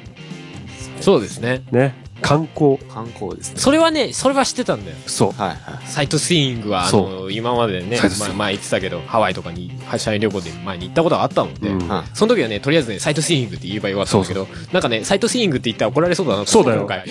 [1.00, 1.62] そうですね。
[1.70, 3.60] ね観光観光ですね。
[3.60, 4.96] それはね、それは知ってたんだよ。
[5.06, 5.86] そうはいはい。
[5.86, 17.04] サイトスイングは、あその、今までねサイト、スイングまあ、前言ってたけど、ハワイとかに、社員旅行で前に行ったことがあったので、うんはいその時はね、とりあえずね、サイトスイングって言えばよかったんだけど、なんかね、サイトスイングって言ったら怒られそうだなとそうだよ今回。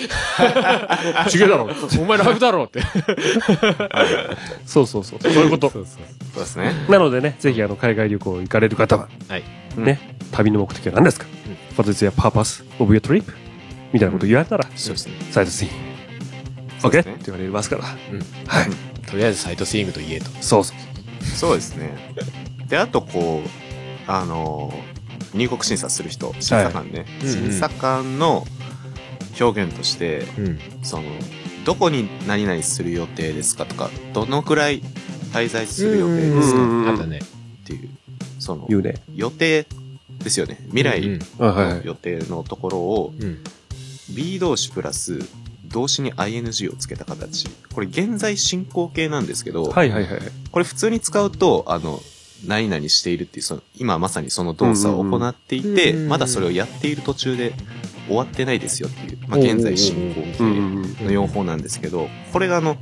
[1.28, 1.68] ちげえだろ
[2.00, 2.80] お前ライブだろって。
[4.66, 6.04] そうそうそうそういうことそうそう
[6.34, 6.72] そうですね。
[6.88, 9.42] なのでねぜひあの海外旅行行かれる方ははい。
[9.76, 11.26] ね旅の目的は何ですか、
[11.76, 13.24] What is your purpose of your trip?
[13.92, 15.14] みたいなこと言われたら、そうですね。
[15.30, 15.70] サイトシーン
[16.80, 16.94] そう OK?
[16.94, 20.30] ですねって言われますから、うんはいとりあえずサイトスイングと言えと。
[20.40, 22.14] そうそうそうですね。
[22.68, 23.48] で、あとこう、
[24.06, 24.72] あの、
[25.34, 27.06] 入国審査する人、審査官ね。
[27.22, 28.46] うんうん審査官の
[29.40, 30.58] 表現として、うん。
[30.82, 31.04] その、
[31.64, 34.82] どこに何々する予定ですかとか、どのくらい
[35.32, 37.18] 滞在する予定ですかうんあったね。
[37.18, 37.88] っていう、
[38.38, 38.94] その、言うね。
[39.14, 39.66] 予定
[40.22, 40.58] ですよね。
[40.66, 41.00] 未来
[41.38, 43.38] の予定のところを、うん。
[44.14, 45.20] B 動詞プラス
[45.70, 47.48] 動詞に ing をつけた形。
[47.72, 50.20] これ現在進行形なんですけど、はいはいはい。
[50.50, 52.00] これ普通に使うと、あの、
[52.46, 57.54] 何々しているっていう、その、今まさにその動作を行っていて、まだそれをやっている途中で
[58.08, 61.04] 終わってないですよっていう、まあ、現在進行形。
[61.04, 62.76] の用法なんですけど、これがあの、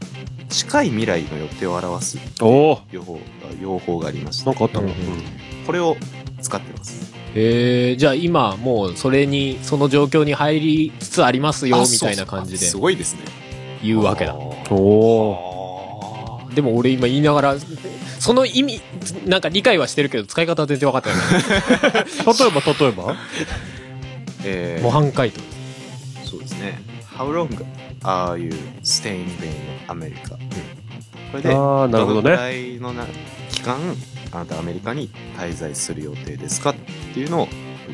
[0.49, 2.19] 近い未来の予定を表す
[2.91, 3.21] 用法
[3.61, 4.95] 用法がありまして、なんかあったのうん
[5.67, 5.99] これを
[6.41, 7.18] 使ってます。
[7.41, 13.21] えー、じゃあ今もうそれに、その状況に入りつつありますよ、あみたいな感じでそうそうすごいですね。
[13.83, 14.35] 言うわけだ。
[14.35, 17.57] おおでも俺今言いながら、
[18.19, 18.81] その意味、
[19.27, 22.05] なんか理解はしてるけど使い方は全然分かってない。
[22.05, 23.17] 例えば例えば？
[24.45, 25.41] えー模範解答。
[26.25, 26.81] そうですね。
[27.17, 27.49] How long
[28.03, 28.51] are you
[28.83, 29.29] staying in
[29.87, 30.31] America?
[31.31, 33.05] これで、ああなるほどどのくねらいのな
[33.51, 33.79] 期間、
[34.33, 36.75] あなたアメリカに滞在する予定ですかっ
[37.15, 37.49] ていうのを、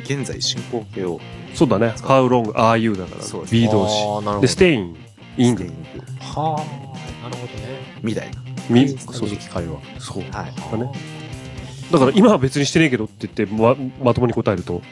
[0.05, 1.20] 現在進行形を、
[1.55, 1.95] そうだね。
[1.99, 4.41] How long are you だから B 動詞あーなるほど。
[4.41, 4.97] で stay in
[5.37, 5.72] in ステイング
[6.20, 7.99] はあ、なるほどね。
[8.03, 8.43] みたいな。
[8.68, 9.39] みそそううそう。
[9.39, 9.80] 聞かれるわ。
[9.99, 10.22] そう。
[10.22, 10.32] はい。
[10.32, 10.93] だね
[11.93, 14.82] だから今は別にしてねえけどって言ってままともに答えると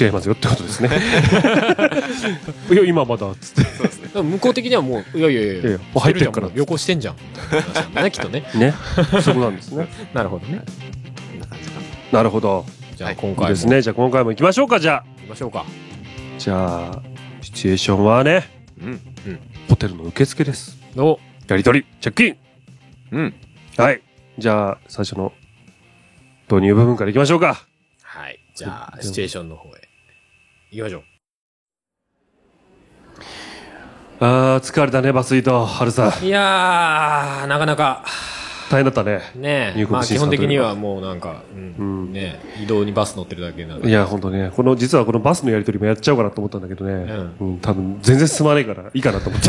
[0.00, 0.90] 違いますよってことですね
[2.70, 4.08] いや今まだっつってそうですね。
[4.14, 7.16] でも向こう的にはもう、いやいやいやいやいやもう入ってるから旅行してんじゃん。
[8.02, 8.44] ね、きっとね。
[8.54, 8.74] ね
[9.22, 10.62] そこなんですね なるほどね。
[12.12, 12.64] なるほど
[12.96, 15.64] じゃあはい今回ですねじゃあ今回も行きましょうかじゃあ行きましょうか。
[16.38, 17.02] じゃあ
[17.42, 18.48] シチュエーションはね
[18.80, 19.00] うん。
[19.68, 21.18] ホテルの受付ですお、
[21.48, 22.36] やり取りチェックイン
[23.10, 23.34] うん。
[23.76, 24.00] はい
[24.38, 25.32] じゃあ最初の
[26.50, 27.64] 導入部分からいきましょうか。
[28.02, 28.38] はい。
[28.54, 29.88] じゃあ、シチュエーションの方へ。
[30.70, 31.02] 行きましょう。
[34.20, 36.24] あー疲れたねバスイート春さん。
[36.24, 38.04] いやー、なかなか、
[38.70, 39.20] 大変だったね。
[39.34, 41.74] ねえ、入国まあ基本的にはもうなんか、うん。
[41.78, 42.12] うん。
[42.12, 42.62] ねえ。
[42.62, 43.88] 移動にバス乗ってるだけなんで。
[43.88, 44.52] いや本当ね。
[44.54, 46.92] この実はこのバスのやり取りもやっちゃおうかなと思ったんだけどね、
[47.40, 47.58] うん。
[47.60, 49.48] 多分全然進まないからいいかなと思って。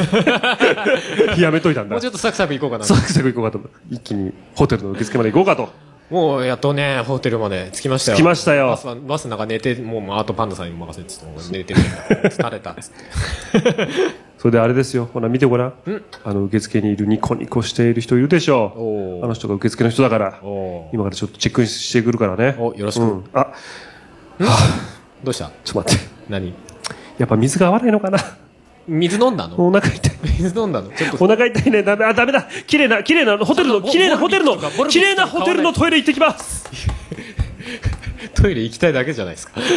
[1.41, 1.93] やめといたんだ。
[1.93, 2.85] もうちょっとサクサク行こうかな。
[2.85, 2.95] サ。
[2.95, 5.69] クサク行こうかと一気にホテルの受付まで行こうかと
[6.09, 8.17] もうやっとね、ホテルまで着きましたよ。
[8.17, 8.67] 着きましたよ。
[8.67, 12.91] バスはバスなんか寝て、もうあとパンダさんに任せてって言って、寝てるから疲れたっつっ
[13.61, 13.87] て。
[14.37, 15.09] それであれですよ。
[15.11, 15.73] ほら見てごらん。
[16.23, 20.39] あの受付にいるニコニコしている人いるでしょおーあの人が受付の人だから
[20.93, 22.55] 今からちょっとチェックインしてくるからね。
[22.59, 23.03] およろしく。
[23.03, 23.47] うん、あ。
[25.23, 25.49] どうした？
[25.63, 26.05] ちょっと待って。
[26.29, 26.53] 何？
[27.17, 28.19] やっぱ水が合わないのかな？
[28.87, 29.55] 水飲んだの？
[29.67, 30.89] お腹痛い水飲んだの？
[30.91, 34.57] ちょっとお腹痛いねダメあダメだ綺麗な綺麗なホテルの綺麗なホテルの
[34.87, 36.65] 綺麗なホテルのトイレ行ってきます
[38.35, 39.59] トイレ行きたいだけじゃないですか。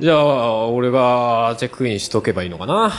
[0.00, 2.92] じゃあ、俺がチェックインしとけばいいのかな？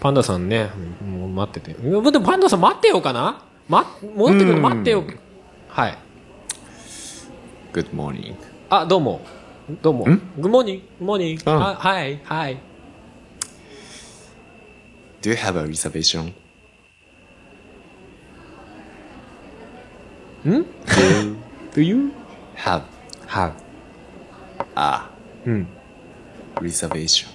[0.00, 0.70] パンダさんね、
[1.06, 1.72] もう待ってて。
[1.72, 3.42] でもパンダさん待ってようかな？
[3.68, 5.04] ま、戻ってくるの待ってよ。
[5.68, 5.98] はい。
[7.72, 8.34] Good morning.
[8.70, 9.20] あ、どうも。
[9.82, 10.06] どうも。
[10.08, 11.42] んグモーニング、グモーニング。
[11.46, 12.58] うんあはい、はい。
[15.20, 16.32] Do you have a reservation?
[20.48, 20.64] ん
[21.74, 22.10] ?Do you
[22.56, 22.82] Have
[23.26, 23.52] have
[24.76, 25.02] a
[25.46, 25.66] うん。
[26.56, 27.26] reservation.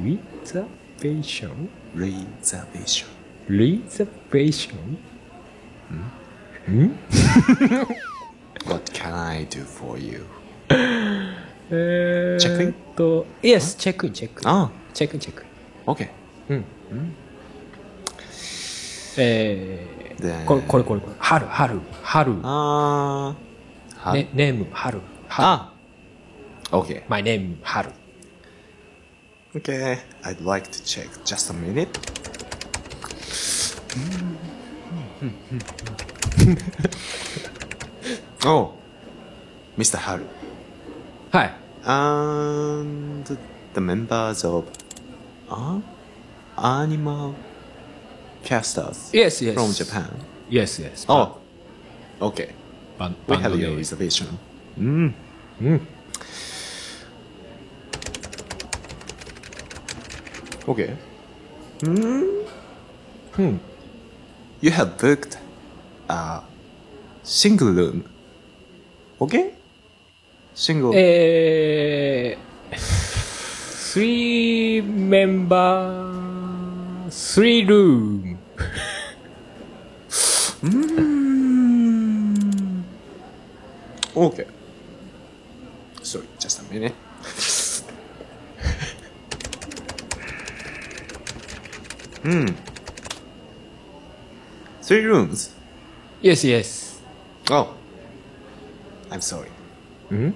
[0.00, 1.68] reservation?
[1.96, 3.06] Reservation.
[3.48, 4.98] reservation?
[8.66, 10.24] What can I do for you?
[11.74, 12.74] えーチェックイン？
[12.94, 14.48] と、Yes, チェックイン、チェックイン。
[14.50, 14.70] あ。
[14.92, 15.48] チェックイン、チェックイン。
[15.86, 16.08] あ、OK.
[19.18, 21.14] えでー、これ、これ、これ、これ。
[21.18, 22.36] 春、春、春。
[22.42, 24.08] あー。
[24.08, 25.00] はね、ネーム、春。
[25.28, 25.48] 春。
[25.48, 25.72] あ。
[26.70, 27.02] OK.
[27.08, 27.90] My name, 春。
[29.54, 29.98] Okay.
[30.22, 31.08] I'd like to check.
[31.24, 31.88] Just a minute.
[38.46, 38.72] oh,
[39.76, 39.98] Mr.
[39.98, 40.26] Haru.
[41.30, 41.61] はい。
[41.84, 43.38] and
[43.74, 44.70] the members of
[45.50, 45.80] uh,
[46.58, 47.34] Animal
[48.44, 49.10] Casters.
[49.12, 49.54] Yes, yes.
[49.54, 50.14] From Japan.
[50.48, 51.06] Yes, yes.
[51.08, 51.38] Oh,
[52.20, 52.52] okay.
[52.98, 54.38] Ban- we have your reservation.
[54.78, 55.12] Mm.
[55.60, 55.80] Mm.
[60.68, 60.96] Okay.
[61.80, 62.46] Mm.
[63.32, 63.56] Hmm.
[64.60, 65.38] You have booked
[66.08, 66.42] a
[67.22, 68.04] single room.
[69.20, 69.54] Okay?
[70.54, 72.38] シングル。
[72.78, 78.38] スリーメンバースリールーム
[80.62, 80.72] うん
[84.14, 84.46] オーケー
[86.02, 86.92] それじゃあ3
[94.80, 95.50] スリールームズ
[96.22, 97.02] ?Yes, yes.
[97.50, 97.74] Oh,
[99.10, 99.48] I'm sorry.
[100.12, 100.30] Hmm?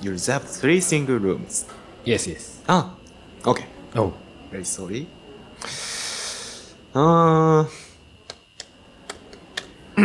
[0.00, 1.64] You reserved three single rooms.
[2.04, 2.60] Yes, yes.
[2.68, 2.94] Ah.
[3.46, 3.64] Okay.
[3.94, 4.12] Oh.
[4.50, 5.06] Very sorry.
[6.94, 7.64] Uh,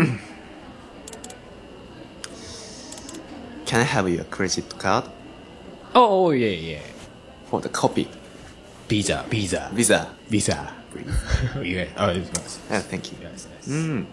[3.66, 5.06] can I have your credit card
[5.96, 6.82] Oh, oh, yeah, yeah.
[7.48, 8.08] for the copy?
[8.88, 10.74] Visa, visa, Visa, visa.
[11.64, 11.86] yeah.
[11.98, 13.18] Oh, it's Ah, thank you.
[13.22, 13.68] Yes, yes.
[13.68, 14.06] Mm.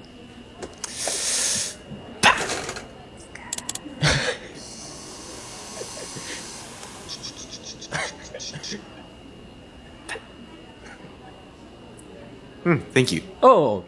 [12.67, 13.23] Hmm, thank you.
[13.43, 13.85] Oh,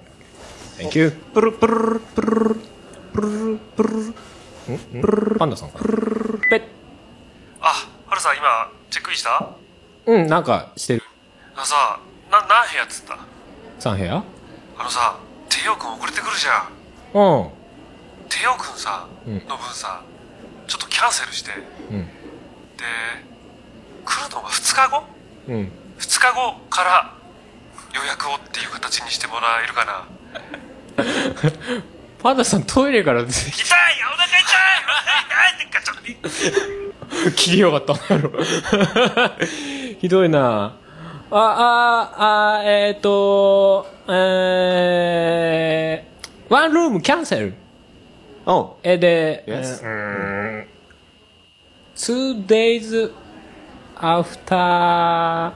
[0.78, 1.10] thank you.
[1.34, 2.60] プルプルプル
[3.12, 5.84] プルプルパンダさんかな?
[6.48, 6.62] ペッ。
[7.60, 9.50] あハルさん今チェックインした?
[10.06, 11.02] うん、なんかしてる。
[11.56, 11.98] あのさ
[12.30, 13.18] な何部屋っつった
[13.80, 14.22] 3部屋？
[14.78, 15.18] あのさ
[15.48, 16.68] テオくん遅れてくるじゃ
[17.18, 17.48] んうん。
[18.28, 20.02] テオくんさ、うんの分さ
[20.68, 21.50] ちょっとキャンセルして
[21.90, 22.06] うん。
[22.06, 22.12] で
[24.04, 25.02] 来るのが2日後？
[25.48, 25.72] うん。
[25.98, 27.17] 2日後から
[27.94, 30.06] 予約をっていう形にしてもらえるかな
[32.22, 34.40] パンダさんトイレから痛いお腹痛い
[35.26, 35.96] 痛いってかちょっ
[37.24, 38.32] と切りよかったんだろ。
[40.00, 40.76] ひどいな。
[41.30, 47.54] あ、あ、あ、えっ、ー、と、えー、ワンルームキャンセル。
[48.46, 49.80] Oh, え、で、Yes.
[49.84, 50.78] えー
[51.98, 53.12] two days
[53.96, 55.52] after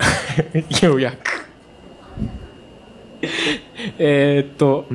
[0.82, 1.46] 予約。
[3.98, 4.86] えーっと、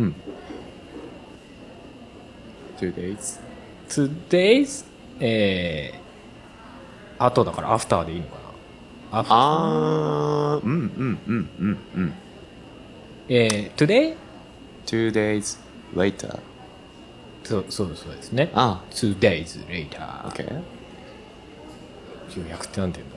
[2.78, 3.40] two days.
[3.88, 4.86] two days
[5.20, 8.36] えー、後だからアフターでいいのか
[9.12, 9.20] な？
[9.20, 12.14] アフあー、うんうんうんうんうん。
[13.30, 14.16] えー、today?
[14.86, 15.58] two days
[15.96, 16.40] later.
[17.44, 18.50] そう、そうそうですね。
[18.54, 20.24] あ two days later.
[20.30, 20.62] okay.
[22.38, 23.15] 予約ってなんて言うんだ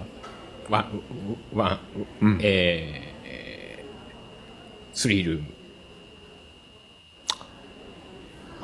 [0.69, 1.01] ワン、
[1.53, 1.73] ワ
[2.21, 5.47] ン、うんえーえー、スリールーム。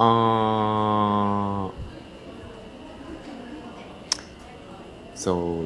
[0.01, 1.79] あー
[5.15, 5.65] so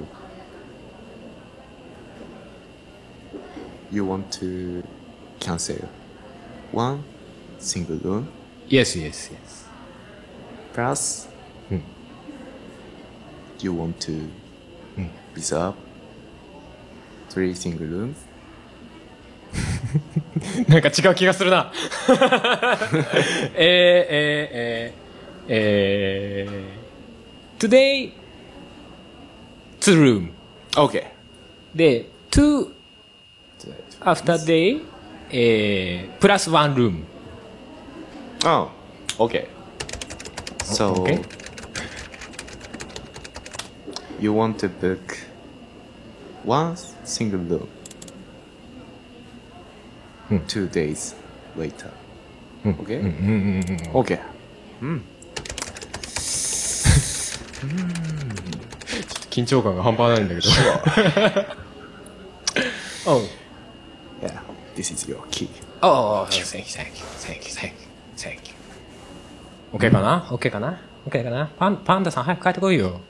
[3.91, 4.83] you want to
[5.39, 5.87] cancel
[6.71, 7.03] one
[7.59, 8.25] single room
[8.67, 9.67] Yes, yes, yes.
[10.73, 11.27] plus
[11.69, 11.81] Hmm.
[13.61, 14.27] you want to
[15.35, 15.75] reserve
[17.29, 18.15] three single rooms
[20.67, 21.71] なんか違う気がするな。
[22.09, 22.17] えー、
[23.55, 25.03] えー、
[25.47, 28.11] えー、えー、today,
[29.79, 30.31] two room.
[30.75, 31.05] okay
[31.75, 32.71] で、two
[34.01, 34.81] after day,
[35.29, 37.03] えー、プラス one room.
[38.45, 38.69] oh
[39.17, 39.47] okay
[40.63, 41.23] so okay.
[44.19, 45.17] you want to book
[46.43, 46.75] one
[47.08, 47.66] single room
[50.28, 50.38] Hmm.
[50.46, 51.14] two days
[51.56, 51.88] later
[52.66, 54.00] okay うんうんうんうん。
[54.00, 54.20] okay
[59.30, 60.40] 緊張感が半端ないんだけ
[63.04, 63.12] ど。
[63.12, 63.22] oh.
[64.22, 64.40] yeah
[64.76, 65.48] this is your key
[65.80, 68.54] Oh, thank you, thank you, thank you, thank you, thank you.
[69.72, 73.00] OK かな ?OK かな ?OK かなパン、パンダさん早く帰ってこいよ。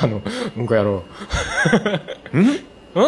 [0.00, 0.22] あの、
[0.56, 0.96] うんこ野郎。
[1.00, 1.04] ん
[2.98, 3.02] ん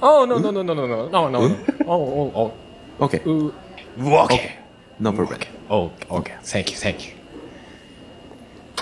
[0.00, 1.56] ?Oh, no, no, no, no, no, no, no, no.
[1.86, 2.52] Oh, oh,
[3.00, 3.52] okay oh.
[3.98, 4.64] う、OK.
[5.00, 6.38] no problem Oh, OK.
[6.42, 7.14] Thank you, thank you.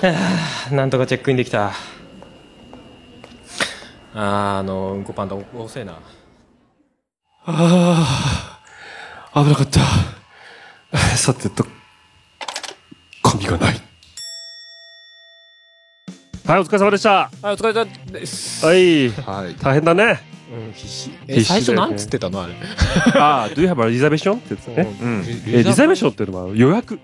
[0.03, 1.69] は あなんとかチェックインできた。
[1.69, 5.93] あー、あの、うんこパンダ遅えな。
[7.45, 8.59] あ
[9.33, 9.81] あ、危なかった。
[11.17, 11.65] さてと、
[13.23, 13.81] 紙がない。
[16.45, 17.31] はい、お疲れ様でした。
[17.43, 18.67] あ、お疲れ様です。
[18.67, 20.32] はい、はい大変だね。
[20.53, 21.11] うん、必死。
[21.27, 22.55] 必死え、最初だよねなんつってたのあれ。
[23.15, 24.37] ああ、Do you have a reservation?
[24.37, 24.97] ってやつね。
[25.01, 26.99] うんえリザベーションっていうのは予約？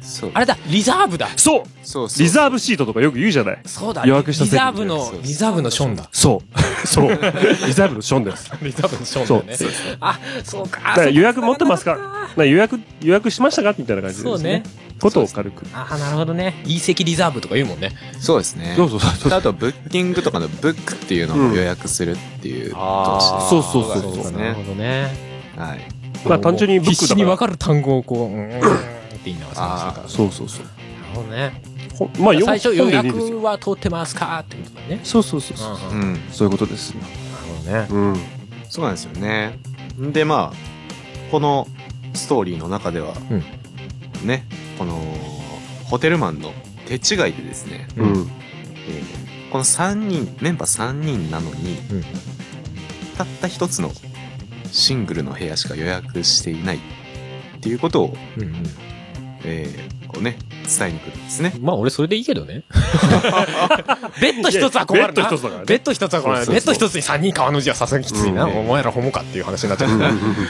[0.00, 1.28] そうあれだ、リザーブだ。
[1.36, 3.58] そうそうそうリザーブシートとかよく言うじゃない？
[3.66, 4.04] そうだ。
[4.06, 6.08] 予約したリ席ザーブのそう、リザーブのションだ。
[6.12, 6.42] そ
[6.84, 6.86] う。
[6.86, 7.08] そう。
[7.66, 8.50] リザーブのションです。
[8.62, 9.70] リザーブのションだよねそう。
[10.00, 10.80] あ、そうか。
[10.80, 11.98] だから予約持ってますか？
[12.36, 13.74] な予約、予約しましたか？
[13.76, 14.62] みたいな感じですそうね。
[15.00, 15.66] ことを軽く。
[15.74, 16.62] あ、なるほどね。
[16.66, 17.90] いい席リザーブとか言うもんね。
[18.20, 19.32] そうですねそうそうそう。
[19.32, 23.84] あとブッキングとかのブックっていうのも予約するっていう動詞そうそう
[24.22, 25.14] そうなるほねどね。
[25.56, 25.80] はい
[26.26, 28.64] まあ単純にブックだから必死に分かる単語をこう、
[29.24, 30.64] ってっていいなは探してるからそうそうそう。
[30.64, 31.62] なるほどね
[31.94, 35.76] ほまあ、よ最初予約は取ってますかってことだねそうそうそうそう。
[35.92, 36.20] うんうんうん。
[36.32, 37.00] そういうことですよ。
[37.00, 38.20] なるほどねうん。
[38.68, 39.58] そうなんですよね。
[40.00, 41.68] んで、まあ、この
[42.14, 43.14] ストーリーの中では、
[44.24, 44.44] ね、
[44.76, 45.00] この、
[45.84, 46.52] ホテルマンの
[46.86, 48.06] 手違いでですね、うん。
[48.06, 52.04] えーこの3人、メンバー3人なのに、うん
[53.16, 53.92] たった一つの
[54.72, 56.80] シングルの部屋しか予約していないっ
[57.60, 58.52] ていうことを、うんうん
[59.44, 60.36] えーこうね、
[60.78, 61.54] 伝えに来るんですね。
[61.60, 62.62] まあ俺それでいいけどね。
[64.20, 65.12] ベッド一つは困るな。
[65.12, 66.46] ベッド一つだからねベッド一つは困る。
[66.46, 68.44] ベッド一つに三人川の字はさすがにきついな。
[68.44, 69.90] うんお前らホモかっていう話になっちゃう。
[69.90, 70.00] うん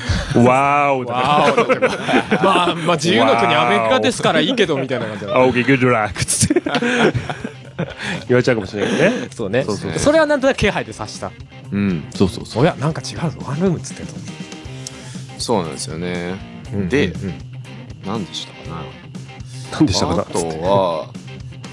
[0.44, 6.62] わーおだわーおまあ、まあ自由の国アメリカですからいいけどみたいな感じだ青木グッドラックつって
[8.28, 9.64] 言われちゃうかもしれないけどねそうね。
[9.64, 11.30] そうそうそれはなんとなく気配で察した。
[11.72, 12.04] うん。
[12.14, 13.38] そうそうそおや、なんか違うぞ。
[13.46, 14.12] ワンルームっつってんぞ。
[15.38, 16.34] そうなんですよね。
[16.72, 17.34] うんでうん
[18.06, 18.53] 何でした
[19.72, 20.22] 何でしたかな？
[20.22, 21.10] あとは、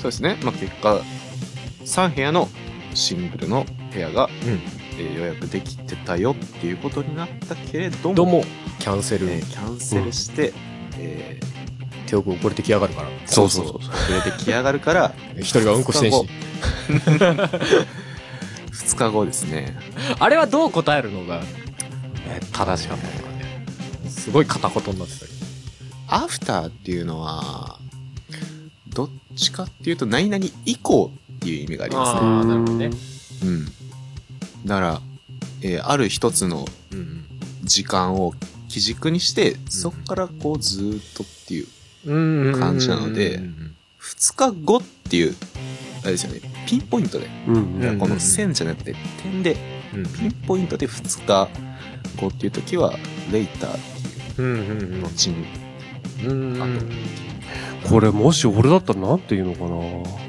[0.01, 0.37] そうですね。
[0.43, 1.01] まあ、結果、
[1.85, 2.49] 3部屋の
[2.93, 4.31] シングルの部屋が、うん
[4.99, 8.43] えー予約できてたよっていうことになったけれども、どうも、
[8.79, 9.29] キャンセル。
[9.29, 10.53] えーキャンセルして、
[10.97, 11.39] え
[12.07, 13.07] 手を遅れてきやがるから。
[13.09, 13.89] ーそうそうそう、遅
[14.25, 16.27] れてきやがるから、 一人がうんこしてんし。
[16.89, 17.85] 2
[18.97, 19.75] 日後ですね。
[20.19, 21.41] あれはどう答えるのが、
[22.27, 23.65] えー正しかったのかね。
[24.09, 25.40] すごい片言になってたけど。
[26.11, 27.79] アフターっていうのは、
[28.89, 32.19] どっちかっていうと、何々以降っていう意味がありますね。
[32.19, 32.89] ああ、なるほどね。
[33.43, 33.65] うん。
[34.65, 35.01] だから、
[35.63, 36.65] えーある一つの。
[37.63, 38.33] 時間を
[38.67, 41.67] 基軸にして、そこからこうずーっとっていう、
[42.05, 42.59] うん。
[42.59, 43.39] 感じなので
[44.01, 45.35] 2日後っていう、
[46.01, 47.81] あれですよね、ピンポイントで、うん。
[47.81, 49.55] うんこの線じゃなくて点で、
[49.93, 50.03] うん。
[50.07, 51.49] ピンポイントで2日
[52.19, 52.93] 後っていう時は、
[53.31, 53.79] レイターっ
[54.35, 55.45] ていう後に、
[56.25, 60.21] あとこれもし俺だったらなんて言うのかな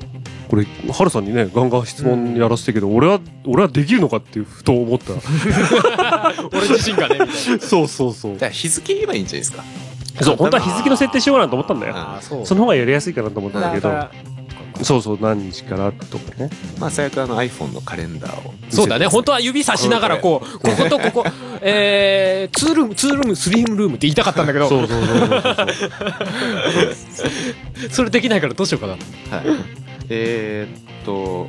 [0.48, 5.14] これ、ハルさんにね、ガンガン質問やらせてけど、俺は、俺はできるのかっていうふと思った。
[6.52, 7.20] 俺自身がね
[7.58, 8.40] そうそうそうだ。
[8.40, 9.64] から日付言えばいいんじゃないですか。
[10.20, 11.94] そう、本当は日付の設定しようかなと思ったんだよ。
[11.96, 13.88] ああそうその方がやりやすいかなと思ったんだけど
[14.84, 16.50] そうそう、何日からとかね。
[16.78, 18.54] まあ、最悪あの iPhone のカレンダーを。
[18.70, 21.24] そうだね本当は指さしながらこうこことここ
[21.60, 25.62] えー、ツールームツールームスリームルームって言いたかったんだけどそうそうそうそうそ
[27.86, 27.90] う。
[27.90, 28.92] それできないからどうしようかな
[29.36, 29.46] はい。
[30.08, 31.48] えーっと、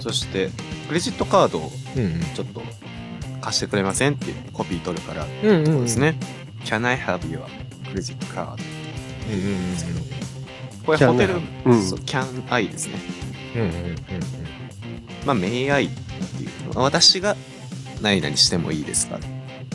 [0.00, 0.50] そして、
[0.88, 2.62] クレジットカードをうんちょっと
[3.40, 6.18] 貸してくれませんっていうコピー取るから、うんうんうんですね。
[6.64, 7.42] Can I have your
[7.92, 8.56] credit card?
[9.30, 10.00] うんうんうんですけど、
[10.88, 11.34] これホテル
[11.66, 11.82] うん。
[11.82, 12.94] そう Can I ですね。
[13.54, 13.74] うんうんうん。
[15.26, 17.36] まあ、May I っていうのは、私が
[18.00, 19.18] 何々してもいいですか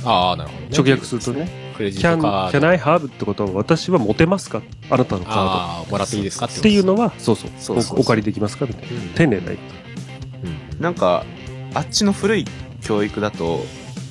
[0.05, 0.69] ああなるほどね。
[0.77, 2.59] 直訳するとね、クレジットカード。
[2.59, 4.61] can I have ってことは私は持てますか？
[4.89, 6.47] あなたのカーああもらっていいですか？
[6.47, 6.53] ド。
[6.53, 7.51] っていうのはは、そうそう。
[7.59, 7.97] そうそうそう。
[7.99, 8.65] おお借りできますか？
[8.65, 8.89] みたいな。
[9.15, 9.57] 丁寧な言い
[10.79, 11.23] なんか、
[11.75, 12.45] あっちの古い
[12.81, 13.63] 教育だと、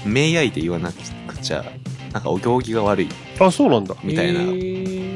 [0.04, 1.64] May I で言わなくちゃ、
[2.12, 3.08] なんかお行儀が悪い。
[3.38, 3.46] 方。
[3.46, 3.96] あ、そうなんだ。
[4.04, 4.40] みたいな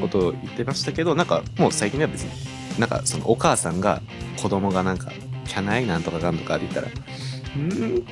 [0.01, 2.31] ことを言ってましたけど、なんかもう最近では別に、
[2.79, 4.01] なんかそのお母さんが
[4.41, 5.11] 子供がなんか、
[5.45, 8.03] キャナイなんとかかんとかって言ったら、んー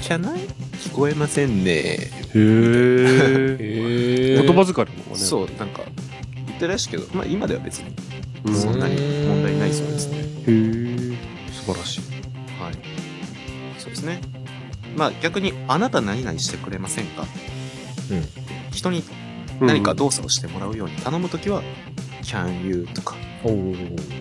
[0.00, 0.40] キャナイ？
[0.74, 1.70] 聞こえませんね。
[1.70, 4.42] へえ。
[4.44, 5.20] 言葉遣いもね。
[5.20, 5.82] そう、なんか
[6.46, 7.94] 言ってるらしいけど、まあ今では別に
[8.44, 8.54] うん。
[8.54, 8.96] そんなに
[9.26, 10.18] 問題ないそうですね。
[10.18, 11.16] へえ。
[11.52, 12.00] 素晴らしい。
[12.60, 12.74] はい。
[13.78, 14.20] そうですね。
[14.96, 17.26] まあ逆に、あなた何々してくれませんか？
[18.10, 18.24] うん
[18.72, 19.02] 人に
[19.66, 21.62] 何か動作をしてもらうように頼むときは、
[22.22, 23.16] can you とか、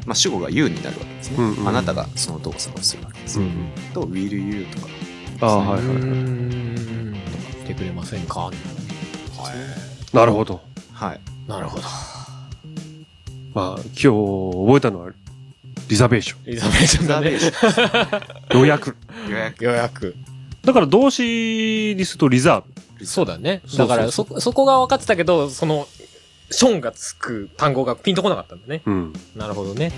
[0.06, 1.38] まあ主語が you になるわけですね。
[1.38, 3.40] うんうんあなたがその動作をするわけです。
[3.40, 3.72] うん。
[3.94, 4.88] と、will you とか。
[5.42, 5.98] ああ、はいはいはい。
[5.98, 7.16] ん
[7.64, 8.52] 来てくれませんか？
[10.14, 10.62] なるほど。
[10.94, 11.22] はい。
[11.48, 11.84] なるほど
[13.54, 15.12] まあ、今日覚えたのは、
[15.90, 17.40] リザベーショリザベーションだねン。
[18.58, 18.96] 予約。
[19.30, 19.64] 予約。
[19.64, 20.16] 予約
[20.64, 22.73] だから動詞にするとリザーブ。
[23.06, 25.88] そうだねだからそそこが分かってたけどその
[26.52, 29.14] ションがつく単語がピンとこなかったんだねうん。
[29.36, 29.92] なるほどね。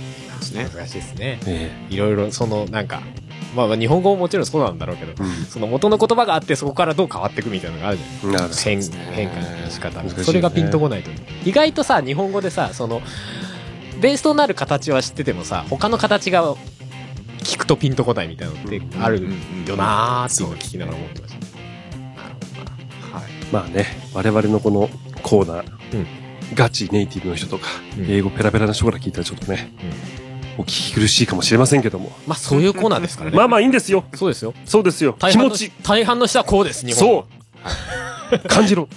[0.53, 3.01] 難しいですねえいろいろそのなんか
[3.56, 5.45] まあまあ日本語ももちろんそうなんだろうけどえ。
[5.49, 8.32] その元の言葉があってそこからどう変わっていくみたいなのがあるじゃうん。
[8.32, 11.10] なるほん変ですね変化の仕方ねそれがピンとこないと
[11.43, 13.01] 意外とさ日本語でさその
[13.99, 16.56] ベースとなる形は知っててもさ他の形が
[17.39, 19.22] 聞くとピンとこないみたいなのってある
[19.68, 21.55] よなーって今聞きながら思ってましたはい。
[23.51, 23.57] ど。
[23.57, 24.89] まあね、我々のこの
[25.21, 26.07] コーナー、うん。
[26.53, 27.67] ガチネイティブの人とか、
[27.97, 28.05] うん。
[28.09, 29.71] 英語ペラペラな人から聞いたらちょっとね、
[30.57, 32.11] お聞き苦しいかもしれませんけども。
[32.27, 33.37] まあそういうコーナーですからね。
[33.37, 34.05] まあまあいいんですよ。
[34.13, 34.53] そうですよ。
[34.65, 35.15] そうですよ。
[35.19, 35.71] 大半の気持ち。
[35.83, 37.27] 大半の人はこうです日本そ
[38.43, 38.47] う。
[38.47, 38.87] 感じろ。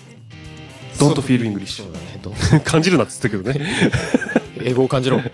[0.98, 2.32] Don't feel English そうだねど
[2.64, 3.80] 感じるなって言ってたけどね。
[4.64, 5.18] 英語を感じろ。
[5.18, 5.30] ね。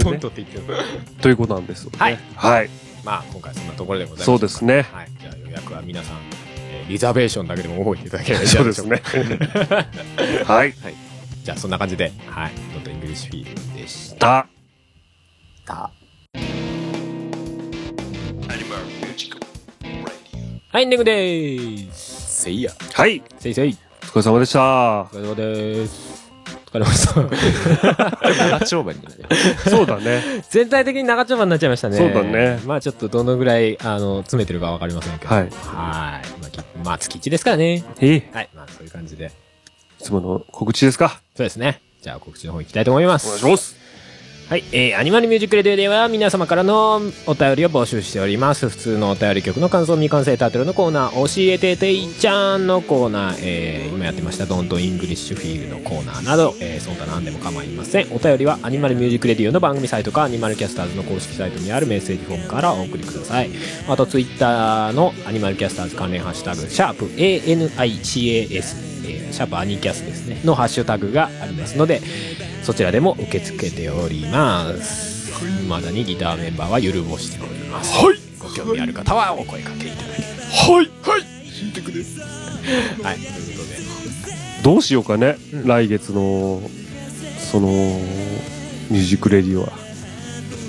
[0.00, 0.64] トントって言ってる。
[1.20, 1.98] ということなんですよね。
[1.98, 2.18] はい。
[2.36, 2.70] はい。
[3.02, 4.26] まあ今回そんなところでございます。
[4.26, 4.82] そうですね。
[4.92, 5.08] はい。
[5.18, 6.49] じゃあ予約は皆さん、えー
[6.90, 9.00] リザベーションだけでも覚えていただければいいそうですね。
[10.44, 10.74] はい。
[11.44, 12.52] じゃあそんな感じではい。
[12.74, 14.48] Don't English Feel でした。
[15.64, 15.90] た
[18.48, 19.38] Animal Music
[19.82, 20.60] Radio.
[20.72, 22.42] はいエンディングでーす。
[22.42, 22.72] せいや。
[22.92, 23.22] はい。
[23.38, 23.76] せいせい。
[24.02, 25.02] お疲れ様でした。
[25.02, 26.10] お疲れ様です。
[26.66, 28.18] お疲れ様でした
[28.58, 29.14] 長丁場になる。
[29.70, 30.44] そうだね。
[30.50, 31.96] 全体的に長丁場になっちゃいましたね。
[31.96, 32.58] そうだね。
[32.66, 35.32] まあちょっとどのぐらい、あの、詰めてるかわかりませんけど。
[35.32, 35.48] はい。
[35.50, 36.39] はい。
[36.56, 37.84] まあき、まあ月1ですからね。
[38.00, 38.48] えいはい。
[38.54, 39.30] まあそういう感じで。
[39.98, 41.20] つもの告知ですか？
[41.36, 41.80] そうですね。
[42.02, 43.38] じゃあ告知の方行きたいと思いまお願いす。
[43.38, 43.79] します
[44.50, 44.64] はい。
[44.72, 48.68] えー、 Animal Music Radio では皆様からのお便りを募集しております。
[48.68, 58.08] 普通のお便り曲の感想、未完成タイトルのコーナー、教えてていちゃんのコーナー、えー、今やってました Don't English Feel のコーナーなど、えー、その他何でも構いません。
[58.10, 63.50] お便りは Animal Music Radio の番組サイトかアニマルキャスターズの公式サイトにあるメッセージフォームからお送りください。
[63.86, 68.50] あとツイッターのアニマルキャスターズ関連ハッシュタグ、シャープ ANICAS、
[69.06, 72.00] えーシャープアニキャスですね、のハッシュタグがありますので、
[72.70, 75.32] そちらでも受け付けております。
[75.68, 77.98] まだにギターメンバーはゆるぼしております。
[77.98, 78.16] はい。
[78.38, 80.28] ご興味ある方はお声かけいただけれ
[80.76, 81.22] はいはい
[83.02, 83.08] ば。
[83.08, 83.18] はい。
[83.18, 84.62] ということで。
[84.62, 86.62] どうしようかね、うん来月の
[87.50, 89.72] その Music Radio は、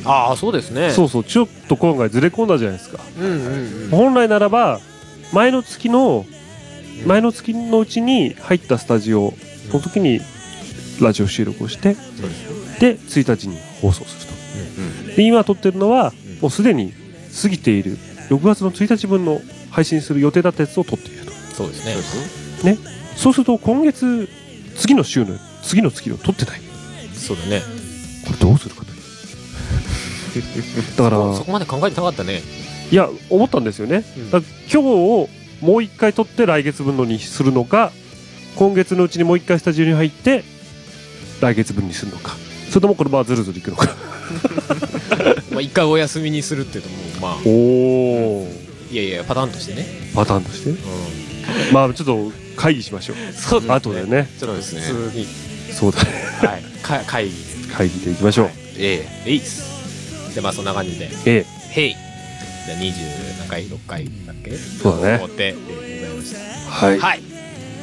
[0.04, 0.90] ああ、そうですね。
[0.90, 3.24] そうそうちょっと今回ずれ込んだじゃないですかう。
[3.24, 3.90] うんうんうん。
[3.92, 4.80] 本来ならば
[5.34, 6.26] 前の月の
[7.06, 9.36] 前の月のうちに入ったスタジオ
[9.72, 10.20] の時に
[11.00, 11.96] ラジオ収録をして
[12.80, 14.34] で1日に放送する
[15.10, 15.16] と。
[15.16, 16.94] で今撮ってるのはうんもうすでに
[17.42, 17.98] 過ぎている
[18.30, 21.32] 6月の1日分の配信する予定だったやつを撮っていると。
[21.54, 21.86] そうです
[22.66, 22.78] ね。
[23.16, 24.28] そうすると今月
[24.76, 26.62] 次の週の次の月を撮ってない。
[27.14, 27.62] そうだね。
[28.26, 28.96] これどうするかとい
[30.40, 30.44] う。
[30.98, 32.42] だからそこまで考えてなかったね。
[32.92, 34.30] いや思ったんですよね、うん。
[34.30, 35.30] 今日を
[35.62, 37.92] もう一回撮って来月分のにするのか
[38.56, 40.44] 今月のうちにもう一回スタジオに入って
[41.42, 42.36] 来月分にするのか
[42.70, 43.88] それともこのままずるずるいくのか
[45.52, 47.50] まあ一回お休みにするっていうともう、まあ、お
[48.44, 48.48] お
[48.92, 49.86] いやいや、パターンとしてね。
[50.14, 50.72] パターンとして？
[50.72, 50.78] ね
[51.72, 53.34] うまあちょっと会議しましょう、ん。
[53.34, 54.04] そうあとで。
[54.04, 54.82] ねそうですね。
[54.82, 55.28] 普通に。
[55.72, 56.10] そうだね
[56.42, 56.62] はい。
[56.84, 57.74] か会議で。
[57.74, 60.36] 会議でいきましょう、ええいっす。
[60.36, 61.10] で、まあそんな感じで。
[61.26, 61.96] えへい。
[62.66, 62.94] じゃあ20
[63.40, 64.52] 何回 ?6 回だっけ？
[64.84, 66.40] そうだね終わってでございました。
[66.40, 67.22] えはい、はい。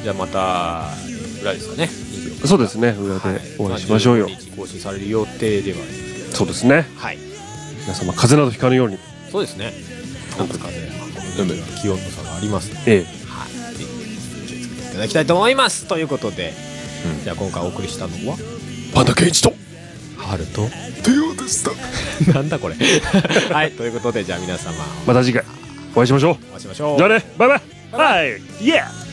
[0.03, 0.89] じゃあまた、
[1.41, 1.89] 裏ですかね。
[2.43, 2.89] 24そうですね。
[2.89, 6.35] 裏でお会いしましょうよ、まあ15日更新される予定ではありますけど。
[6.37, 6.85] そうですね。
[6.97, 7.17] はい。
[7.81, 8.97] 皆様風邪などひかぬように。
[9.31, 9.73] そうですね。
[10.37, 13.75] なんとかね、まあこの気温の差がありますので、えはい。
[13.75, 15.85] ぜひ気をつけていただきたいと思います。
[15.87, 16.53] ということで、
[17.17, 17.23] うん。
[17.23, 19.53] じゃあ今回お送りしたのは、えパンダケンイチと。
[20.17, 20.67] 春と、
[21.03, 21.71] テオでした。
[22.33, 22.75] なんだこれ。
[23.51, 23.71] はい。
[23.71, 24.73] ということで、じゃあ皆様、
[25.05, 25.43] また次回。
[25.95, 26.37] お会いしましょう。
[26.51, 26.97] お会いしましょう。
[26.97, 27.25] じゃあね。
[27.37, 27.61] バイバイ。
[27.91, 28.69] はいイ。
[28.69, 29.08] エー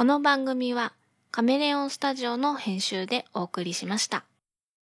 [0.00, 0.94] この番組は
[1.32, 4.24] カメレオンスタジオの編集でお送りしました。